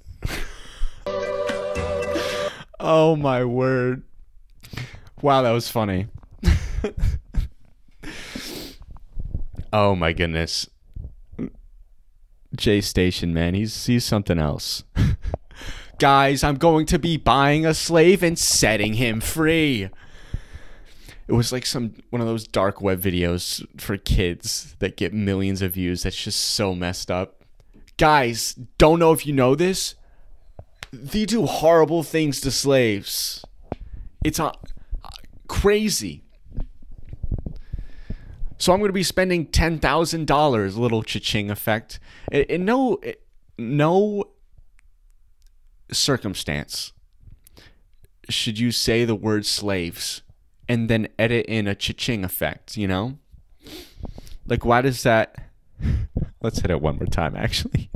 [2.87, 4.03] Oh my word.
[5.25, 6.05] Wow, that was funny.
[9.73, 10.69] oh my goodness.
[12.55, 14.83] J Station, man, he's he's something else.
[15.97, 19.89] Guys, I'm going to be buying a slave and setting him free.
[21.27, 25.63] It was like some one of those dark web videos for kids that get millions
[25.63, 26.03] of views.
[26.03, 27.41] That's just so messed up.
[27.97, 29.95] Guys, don't know if you know this.
[30.93, 33.43] They do horrible things to slaves.
[34.23, 34.51] It's uh,
[35.47, 36.23] crazy.
[38.57, 40.77] So I'm going to be spending ten thousand dollars.
[40.77, 41.99] Little cha-ching effect.
[42.31, 42.99] In, no,
[43.57, 44.25] no
[45.91, 46.93] circumstance
[48.29, 50.23] should you say the word slaves
[50.67, 52.77] and then edit in a cha-ching effect.
[52.77, 53.17] You know,
[54.47, 55.35] like why does that?
[56.41, 57.35] Let's hit it one more time.
[57.35, 57.89] Actually.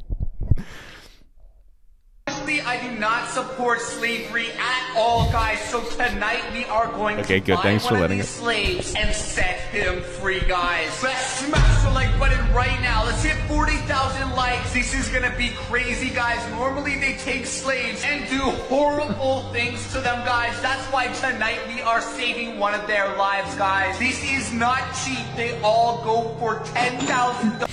[2.50, 5.60] Honestly, I do not support slavery at all, guys.
[5.70, 7.60] So tonight we are going Okay, to good.
[7.60, 10.90] Thanks one for of letting these it- slaves and set him free, guys.
[11.04, 13.06] Let's smash the like button right now.
[13.06, 14.74] Let's hit 40,000 likes.
[14.74, 16.40] This is gonna be crazy, guys.
[16.50, 20.60] Normally they take slaves and do horrible things to them, guys.
[20.64, 24.00] That's why tonight we are saving one of their lives, guys.
[24.00, 25.24] This is not cheap.
[25.36, 27.68] They all go for $10,000.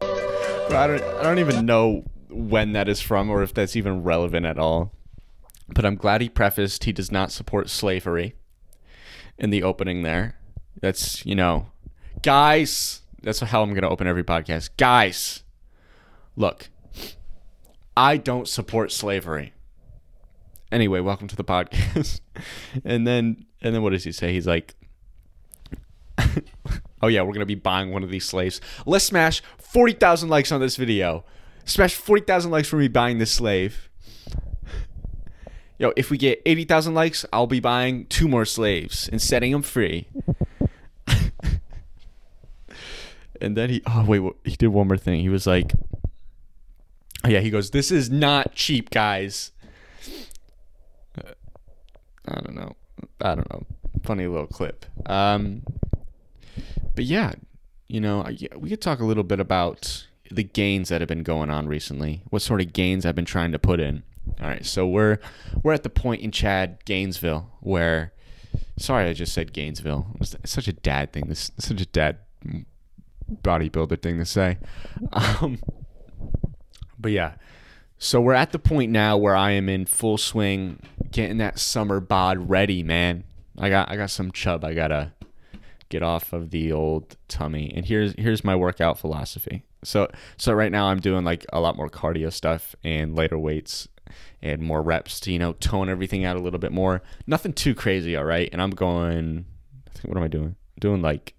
[0.00, 2.04] But I don't I don't even know
[2.36, 4.92] when that is from or if that's even relevant at all.
[5.68, 8.34] But I'm glad he prefaced he does not support slavery
[9.38, 10.38] in the opening there.
[10.80, 11.68] That's, you know,
[12.22, 14.70] guys, that's how I'm going to open every podcast.
[14.76, 15.42] Guys,
[16.36, 16.68] look,
[17.96, 19.54] I don't support slavery.
[20.70, 22.20] Anyway, welcome to the podcast.
[22.84, 24.32] and then and then what does he say?
[24.32, 24.74] He's like
[27.02, 28.60] Oh yeah, we're gonna be buying one of these slaves.
[28.84, 31.24] Let's smash forty thousand likes on this video.
[31.66, 33.90] Smash forty thousand likes for me buying this slave.
[35.78, 39.50] Yo, if we get eighty thousand likes, I'll be buying two more slaves and setting
[39.50, 40.06] them free.
[43.40, 45.20] and then he, oh wait, he did one more thing.
[45.20, 45.72] He was like,
[47.24, 49.50] oh yeah, he goes, "This is not cheap, guys."
[51.18, 51.32] Uh,
[52.28, 52.76] I don't know.
[53.20, 53.66] I don't know.
[54.04, 54.86] Funny little clip.
[55.06, 55.62] Um,
[56.94, 57.32] but yeah,
[57.88, 58.24] you know,
[58.56, 62.22] we could talk a little bit about the gains that have been going on recently.
[62.30, 64.02] What sort of gains I've been trying to put in.
[64.40, 65.18] All right, so we're
[65.62, 68.12] we're at the point in Chad Gainesville where,
[68.76, 70.06] sorry, I just said Gainesville.
[70.20, 71.28] It's such a dad thing.
[71.28, 72.18] This such a dad
[73.30, 74.58] bodybuilder thing to say.
[75.12, 75.58] Um,
[76.98, 77.34] but yeah,
[77.98, 82.00] so we're at the point now where I am in full swing, getting that summer
[82.00, 83.24] bod ready, man.
[83.58, 85.12] I got I got some chub I gotta
[85.88, 87.72] get off of the old tummy.
[87.74, 89.62] And here's here's my workout philosophy.
[89.86, 93.86] So so right now I'm doing like a lot more cardio stuff and lighter weights
[94.42, 97.02] and more reps to you know tone everything out a little bit more.
[97.26, 98.48] Nothing too crazy, all right.
[98.52, 99.46] And I'm going.
[99.86, 100.56] I think what am I doing?
[100.56, 101.34] I'm doing like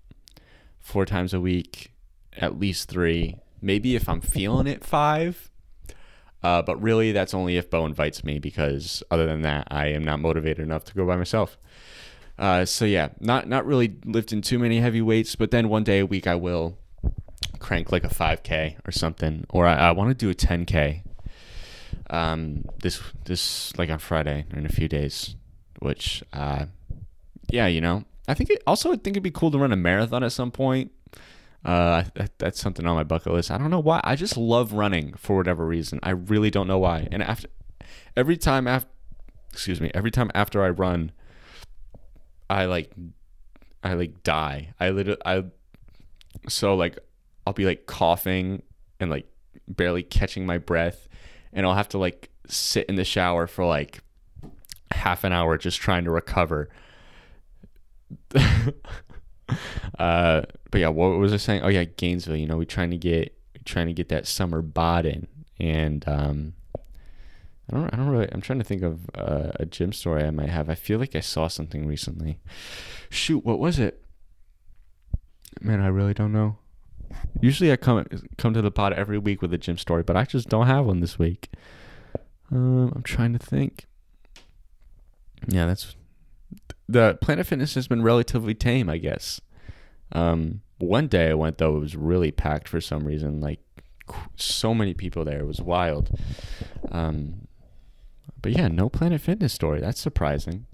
[0.79, 1.91] four times a week,
[2.37, 3.37] at least three.
[3.61, 5.51] Maybe if I'm feeling it, five.
[6.41, 10.05] Uh, but really, that's only if Bo invites me because other than that, I am
[10.05, 11.57] not motivated enough to go by myself.
[12.39, 15.99] Uh, so yeah, not not really lifting too many heavy weights, but then one day
[15.99, 16.77] a week I will
[17.57, 21.03] crank like a 5k or something, or I, I want to do a 10k.
[22.09, 25.35] Um, this this like on Friday or in a few days,
[25.79, 26.65] which uh,
[27.49, 29.77] yeah, you know, I think it, also I think it'd be cool to run a
[29.77, 30.91] marathon at some point.
[31.65, 33.51] Uh, that, that's something on my bucket list.
[33.51, 33.99] I don't know why.
[34.03, 35.99] I just love running for whatever reason.
[36.03, 37.07] I really don't know why.
[37.11, 37.49] And after
[38.15, 38.89] every time after,
[39.51, 41.11] excuse me, every time after I run,
[42.49, 42.91] I like,
[43.83, 44.73] I like die.
[44.79, 45.45] I literally, I,
[46.47, 46.99] so like,
[47.47, 48.61] I'll be like coughing
[48.99, 49.25] and like
[49.67, 51.07] barely catching my breath,
[51.53, 54.01] and I'll have to like sit in the shower for like
[54.91, 56.69] half an hour just trying to recover.
[58.35, 58.71] uh,
[60.71, 61.61] but yeah, what was I saying?
[61.63, 62.35] Oh yeah, Gainesville.
[62.35, 63.33] You know, we trying to get
[63.65, 65.27] trying to get that summer bod in,
[65.57, 66.53] and um,
[67.71, 68.27] I don't I don't really.
[68.31, 70.69] I'm trying to think of uh, a gym story I might have.
[70.69, 72.39] I feel like I saw something recently.
[73.09, 74.03] Shoot, what was it?
[75.61, 76.57] Man, I really don't know.
[77.41, 78.05] Usually I come
[78.37, 80.85] come to the pod every week with a gym story, but I just don't have
[80.85, 81.49] one this week.
[82.51, 83.85] Um, I'm trying to think.
[85.47, 85.95] Yeah, that's
[86.87, 89.41] the Planet Fitness has been relatively tame, I guess.
[90.11, 93.41] Um, one day I went though, it was really packed for some reason.
[93.41, 93.59] Like
[94.35, 96.09] so many people there, it was wild.
[96.91, 97.47] Um,
[98.41, 99.81] but yeah, no Planet Fitness story.
[99.81, 100.65] That's surprising.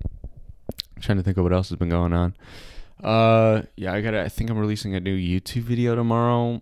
[0.95, 2.35] I'm trying to think of what else has been going on.
[3.03, 4.21] Uh, yeah, I gotta.
[4.21, 6.59] I think I'm releasing a new YouTube video tomorrow.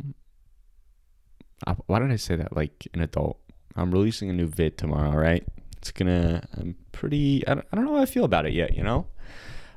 [1.65, 3.39] Uh, why did I say that like an adult?
[3.75, 5.45] I'm releasing a new vid tomorrow, right?
[5.77, 6.47] It's gonna.
[6.57, 7.47] I'm pretty.
[7.47, 8.75] I don't, I don't know how I feel about it yet.
[8.75, 9.07] You know.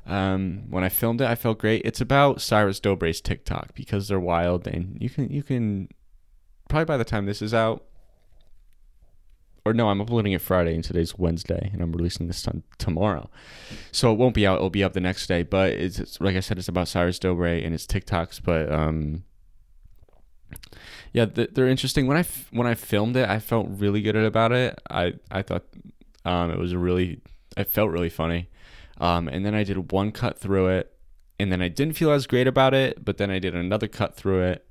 [0.07, 1.81] Um, when I filmed it, I felt great.
[1.83, 5.89] It's about Cyrus Dobre's TikTok because they're wild, and you can you can
[6.69, 7.85] probably by the time this is out,
[9.65, 13.29] or no, I'm uploading it Friday, and today's Wednesday, and I'm releasing this on tomorrow,
[13.91, 14.57] so it won't be out.
[14.57, 15.41] It'll be up the next day.
[15.41, 18.41] But it's, it's like I said, it's about Cyrus Dobre and his TikToks.
[18.43, 19.23] But um,
[21.13, 22.05] yeah, they're interesting.
[22.05, 24.79] When I when I filmed it, I felt really good about it.
[24.89, 25.63] I I thought
[26.25, 27.21] um, it was a really
[27.57, 28.49] it felt really funny.
[28.99, 30.95] Um, and then I did one cut through it,
[31.39, 34.15] and then I didn't feel as great about it, but then I did another cut
[34.15, 34.67] through it,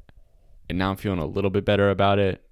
[0.68, 2.43] and now I'm feeling a little bit better about it.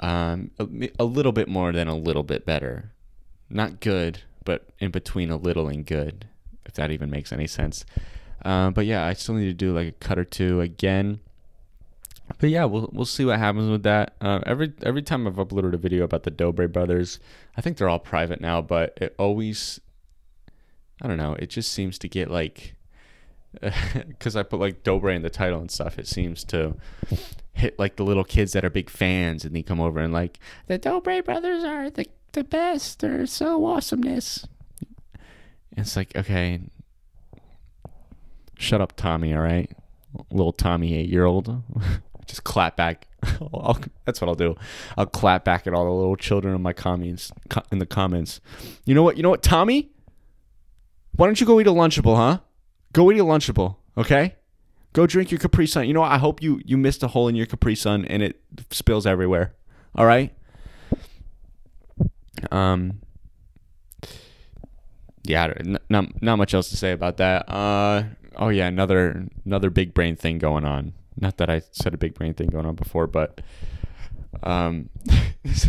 [0.00, 0.66] Um, a,
[0.98, 2.92] a little bit more than a little bit better.
[3.48, 6.26] Not good, but in between a little and good,
[6.64, 7.84] if that even makes any sense.
[8.44, 11.20] Uh, but yeah, I still need to do like a cut or two again.
[12.38, 14.14] But yeah, we'll we'll see what happens with that.
[14.20, 17.18] Uh, every every time I've uploaded a video about the Dobre brothers,
[17.56, 19.80] I think they're all private now, but it always
[21.02, 21.34] I don't know.
[21.38, 22.74] It just seems to get like,
[23.60, 25.98] because I put like Dobre in the title and stuff.
[25.98, 26.76] It seems to
[27.60, 30.38] hit like the little kids that are big fans, and they come over and like
[30.66, 33.00] the Dobre brothers are the the best.
[33.00, 34.46] They're so awesomeness.
[35.76, 36.60] It's like okay,
[38.58, 39.34] shut up, Tommy.
[39.34, 39.70] All right,
[40.30, 41.62] little Tommy, eight year old.
[42.26, 43.06] just clap back.
[43.52, 44.56] I'll, that's what I'll do.
[44.96, 47.30] I'll clap back at all the little children in my comments
[47.70, 48.40] in the comments.
[48.84, 49.16] You know what?
[49.16, 49.90] You know what, Tommy?
[51.12, 52.38] Why don't you go eat a Lunchable, huh?
[52.92, 54.36] Go eat a Lunchable, okay?
[54.92, 55.86] Go drink your Capri Sun.
[55.86, 56.12] You know what?
[56.12, 59.54] I hope you you missed a hole in your Capri Sun and it spills everywhere.
[59.94, 60.34] All right?
[62.50, 63.00] Um
[65.22, 65.52] yeah,
[65.88, 67.48] not not much else to say about that.
[67.48, 68.04] Uh
[68.36, 70.94] oh yeah, another another big brain thing going on.
[71.16, 73.40] Not that I said a big brain thing going on before, but
[74.42, 74.88] um
[75.44, 75.68] this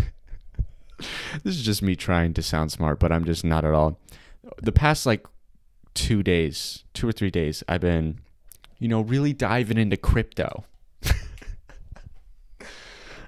[1.44, 4.00] is just me trying to sound smart, but I'm just not at all.
[4.62, 5.26] The past like
[5.94, 8.20] two days, two or three days, I've been,
[8.82, 10.66] you know, really diving into crypto.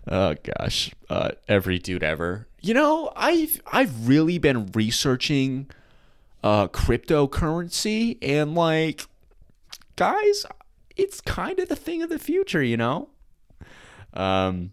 [0.07, 2.47] oh gosh, uh, every dude ever.
[2.59, 5.69] You know, I've I've really been researching
[6.43, 9.05] uh, cryptocurrency and like,
[9.95, 10.47] guys,
[10.95, 13.09] it's kind of the thing of the future, you know.
[14.15, 14.71] Um,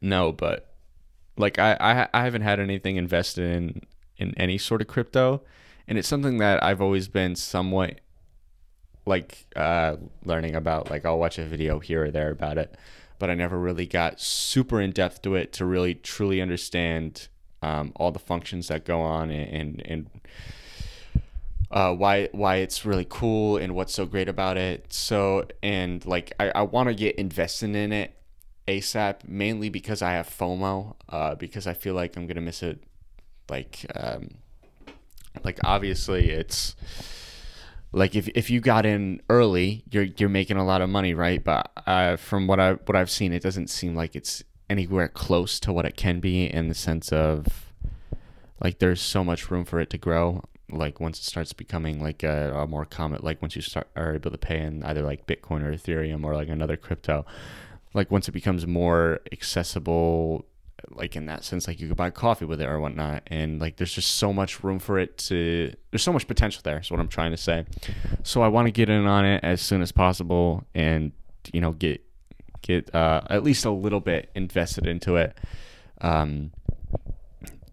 [0.00, 0.72] no, but
[1.36, 3.82] like I I, I haven't had anything invested in
[4.18, 5.42] in any sort of crypto
[5.88, 8.00] and it's something that I've always been somewhat
[9.08, 10.90] like uh, learning about.
[10.90, 12.76] Like I'll watch a video here or there about it,
[13.18, 17.28] but I never really got super in depth to it to really truly understand
[17.62, 20.20] um, all the functions that go on and and, and
[21.70, 24.92] uh, why why it's really cool and what's so great about it.
[24.92, 28.14] So and like I, I want to get invested in it
[28.68, 32.82] ASAP, mainly because I have FOMO, uh, because I feel like I'm gonna miss it.
[33.48, 34.28] Like, um,
[35.42, 36.76] like obviously it's
[37.92, 41.42] like if, if you got in early, you're you're making a lot of money, right?
[41.42, 45.58] But uh, from what I what I've seen, it doesn't seem like it's anywhere close
[45.60, 47.72] to what it can be in the sense of
[48.60, 50.44] like there's so much room for it to grow.
[50.70, 54.14] Like once it starts becoming like a, a more common, like once you start are
[54.14, 57.24] able to pay in either like Bitcoin or Ethereum or like another crypto,
[57.94, 60.44] like once it becomes more accessible
[60.90, 63.76] like in that sense like you could buy coffee with it or whatnot and like
[63.76, 67.00] there's just so much room for it to there's so much potential there is what
[67.00, 67.64] i'm trying to say.
[68.22, 71.12] So i want to get in on it as soon as possible and
[71.52, 72.02] you know get
[72.62, 75.38] get uh, at least a little bit invested into it.
[76.00, 76.52] Um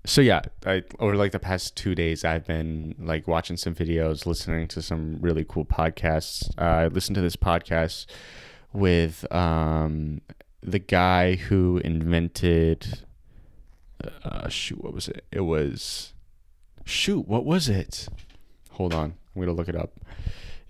[0.06, 4.28] so yeah I, over like the past two days i've been like watching some videos
[4.28, 6.50] listening to some really cool podcasts.
[6.58, 8.06] Uh, i listened to this podcast
[8.74, 10.22] with um
[10.66, 13.00] the guy who invented
[14.24, 15.26] uh shoot what was it?
[15.32, 16.14] It was
[16.84, 18.08] shoot what was it?
[18.72, 20.00] Hold on i'm gonna look it up.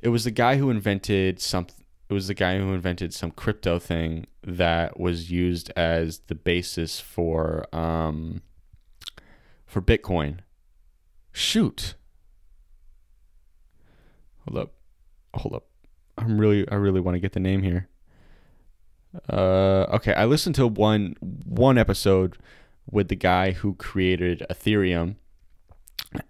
[0.01, 1.67] It was the guy who invented some
[2.09, 6.99] it was the guy who invented some crypto thing that was used as the basis
[6.99, 8.41] for um
[9.65, 10.39] for bitcoin.
[11.31, 11.95] Shoot.
[14.45, 14.73] Hold up
[15.33, 15.67] hold up.
[16.17, 17.87] I'm really i really want to get the name here
[19.29, 22.37] uh, okay, I listened to one one episode
[22.89, 25.15] with the guy who created Ethereum,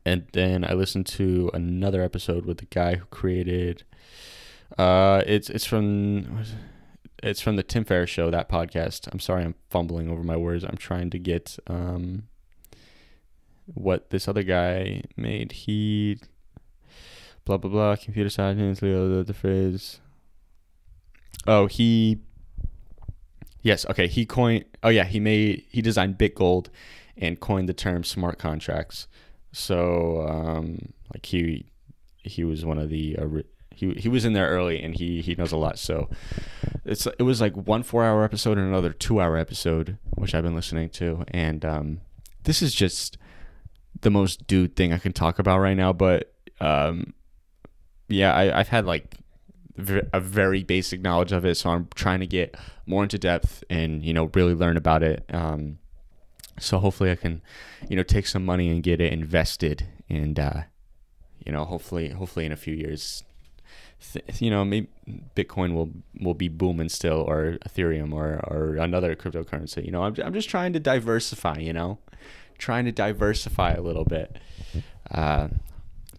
[0.06, 3.84] and then I listened to another episode with the guy who created.
[4.78, 6.44] Uh, it's it's from
[7.24, 9.08] it's from the Tim Ferriss show that podcast.
[9.12, 10.64] I'm sorry, I'm fumbling over my words.
[10.64, 12.24] I'm trying to get um
[13.66, 15.52] what this other guy made.
[15.52, 16.20] He
[17.46, 18.80] blah blah blah computer science.
[18.80, 20.00] The, the phrase.
[21.48, 22.20] Oh, he
[23.66, 23.84] Yes.
[23.88, 24.06] Okay.
[24.08, 24.66] He coined.
[24.84, 25.06] Oh yeah.
[25.06, 25.66] He made.
[25.70, 26.68] He designed BitGold,
[27.18, 29.08] and coined the term smart contracts.
[29.52, 31.66] So um, like he
[32.22, 33.18] he was one of the
[33.72, 35.80] he he was in there early, and he he knows a lot.
[35.80, 36.12] So
[36.86, 40.44] it's it was like one four hour episode and another two hour episode, which I've
[40.44, 42.02] been listening to, and um,
[42.44, 43.18] this is just
[44.02, 45.92] the most dude thing I can talk about right now.
[45.92, 47.16] But um,
[48.10, 49.16] yeah, I, I've had like
[49.78, 51.56] a very basic knowledge of it.
[51.56, 52.56] So I'm trying to get
[52.86, 55.26] more into depth and you know really learn about it.
[55.34, 55.80] Um,
[56.60, 57.42] so hopefully I can,
[57.90, 60.62] you know, take some money and get it invested, and uh,
[61.46, 63.24] you know, hopefully, hopefully in a few years,
[64.14, 64.88] th- you know, maybe
[65.36, 69.86] Bitcoin will will be booming still, or Ethereum, or or another cryptocurrency.
[69.86, 71.58] You know, I'm I'm just trying to diversify.
[71.58, 72.00] You know,
[72.58, 74.38] trying to diversify a little bit.
[75.12, 75.50] Uh,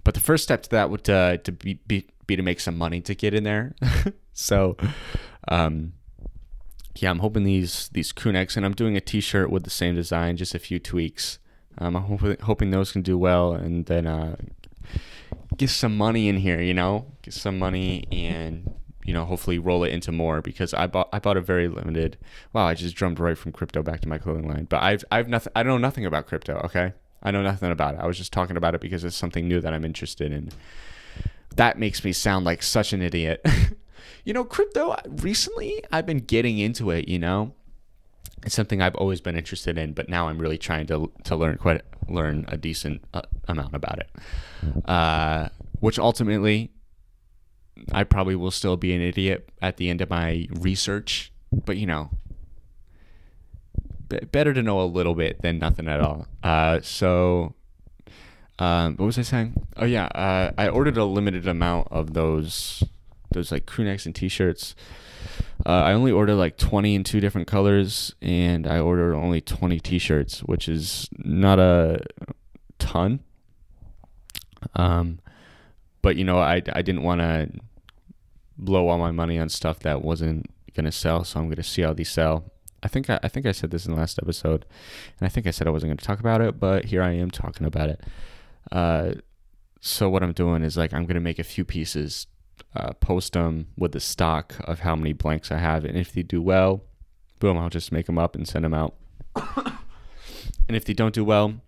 [0.07, 2.79] but the first step to that would uh, to be, be be to make some
[2.79, 3.75] money to get in there.
[4.33, 4.77] so,
[5.49, 5.95] um,
[6.95, 10.37] yeah, I'm hoping these these crew and I'm doing a T-shirt with the same design,
[10.37, 11.41] just a few tweaks.
[11.79, 14.37] Um, I'm hoping hoping those can do well, and then uh,
[15.57, 16.63] get some money in here.
[16.63, 18.73] You know, get some money, and
[19.05, 22.17] you know, hopefully roll it into more because I bought I bought a very limited.
[22.53, 25.27] Wow, I just jumped right from crypto back to my clothing line, but I've I've
[25.27, 25.53] nothing.
[25.57, 26.61] I know nothing about crypto.
[26.67, 26.93] Okay,
[27.27, 28.01] I know nothing about it.
[28.01, 30.51] I was just talking about it because it's something new that I'm interested in
[31.57, 33.45] that makes me sound like such an idiot.
[34.25, 37.53] you know, crypto, recently I've been getting into it, you know.
[38.45, 41.57] It's something I've always been interested in, but now I'm really trying to to learn
[41.57, 44.11] quite learn a decent uh, amount about it.
[44.89, 45.49] Uh,
[45.81, 46.71] which ultimately
[47.93, 51.87] I probably will still be an idiot at the end of my research, but you
[51.87, 52.11] know,
[54.09, 56.27] better to know a little bit than nothing at all.
[56.43, 57.55] Uh, so
[58.59, 59.55] um, what was I saying?
[59.77, 62.83] Oh yeah, uh, I ordered a limited amount of those
[63.33, 64.75] those like crew necks and t-shirts.
[65.65, 69.81] Uh, I only ordered like 20 in two different colors, and I ordered only 20
[69.81, 72.01] t-shirts, which is not a
[72.79, 73.21] ton.
[74.75, 75.19] Um,
[76.01, 77.51] but you know, I I didn't want to
[78.57, 81.93] blow all my money on stuff that wasn't gonna sell, so I'm gonna see how
[81.93, 82.51] these sell.
[82.83, 84.65] I think I, I think I said this in the last episode,
[85.19, 87.13] and I think I said I wasn't going to talk about it, but here I
[87.13, 88.01] am talking about it.
[88.71, 89.15] Uh,
[89.81, 92.27] so what I'm doing is like I'm gonna make a few pieces,
[92.75, 96.23] uh, post them with the stock of how many blanks I have, and if they
[96.23, 96.83] do well,
[97.39, 98.95] boom, I'll just make them up and send them out.
[99.37, 101.61] and if they don't do well,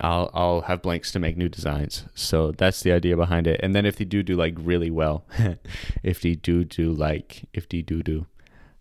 [0.00, 2.04] I'll I'll have blanks to make new designs.
[2.14, 3.60] So that's the idea behind it.
[3.62, 5.24] And then if they do do like really well,
[6.02, 8.26] if they do do like if they do do,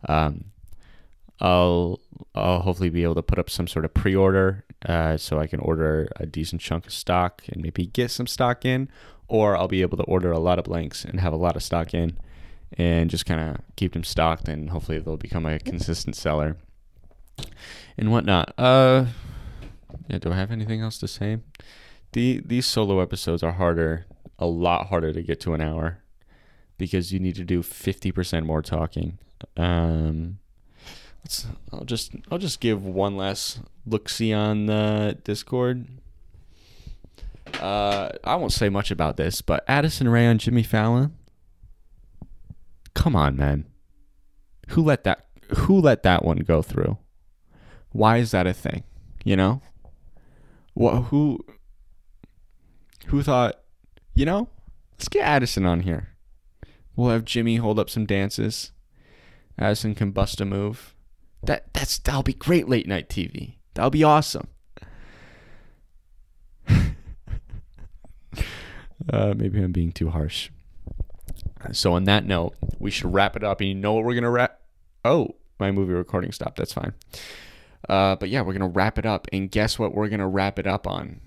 [0.07, 0.45] um,
[1.41, 1.99] I'll
[2.35, 5.59] I'll hopefully be able to put up some sort of pre-order uh, so I can
[5.59, 8.89] order a decent chunk of stock and maybe get some stock in,
[9.27, 11.63] or I'll be able to order a lot of blanks and have a lot of
[11.63, 12.17] stock in,
[12.77, 16.57] and just kind of keep them stocked, and hopefully they'll become a consistent seller
[17.97, 18.53] and whatnot.
[18.57, 19.05] Uh,
[20.07, 20.19] yeah.
[20.19, 21.39] Do I have anything else to say?
[22.11, 24.05] The these solo episodes are harder,
[24.37, 25.99] a lot harder to get to an hour,
[26.77, 29.19] because you need to do fifty percent more talking.
[29.55, 30.39] Um,
[31.23, 31.47] let's.
[31.71, 32.13] I'll just.
[32.31, 35.87] I'll just give one last look see on the Discord.
[37.59, 41.15] Uh, I won't say much about this, but Addison Rae on Jimmy Fallon.
[42.93, 43.65] Come on, man.
[44.69, 45.25] Who let that?
[45.55, 46.97] Who let that one go through?
[47.91, 48.83] Why is that a thing?
[49.23, 49.61] You know.
[50.73, 51.05] What?
[51.05, 51.39] Who?
[53.07, 53.59] Who thought?
[54.15, 54.49] You know,
[54.93, 56.09] let's get Addison on here.
[56.95, 58.73] We'll have Jimmy hold up some dances.
[59.57, 60.93] Addison can bust a move.
[61.43, 63.55] That that's that'll be great late night TV.
[63.73, 64.47] That'll be awesome.
[66.69, 66.83] uh,
[69.35, 70.49] maybe I'm being too harsh.
[71.71, 73.61] So on that note, we should wrap it up.
[73.61, 74.59] And you know what we're gonna wrap?
[75.03, 76.57] Oh, my movie recording stopped.
[76.57, 76.93] That's fine.
[77.87, 79.27] Uh, but yeah, we're gonna wrap it up.
[79.31, 79.93] And guess what?
[79.93, 81.21] We're gonna wrap it up on.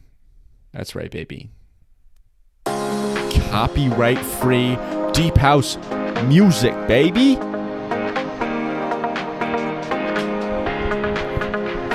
[0.72, 1.50] That's right, baby.
[2.64, 4.78] Copyright free
[5.12, 5.76] deep house
[6.24, 7.36] music, baby.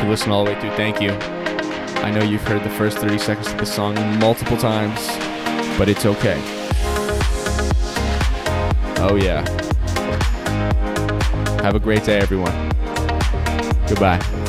[0.07, 1.11] You listen all the way through, thank you.
[2.01, 5.05] I know you've heard the first 30 seconds of the song multiple times,
[5.77, 6.39] but it's okay.
[8.99, 9.45] Oh, yeah.
[11.61, 12.53] Have a great day, everyone.
[13.87, 14.46] Goodbye.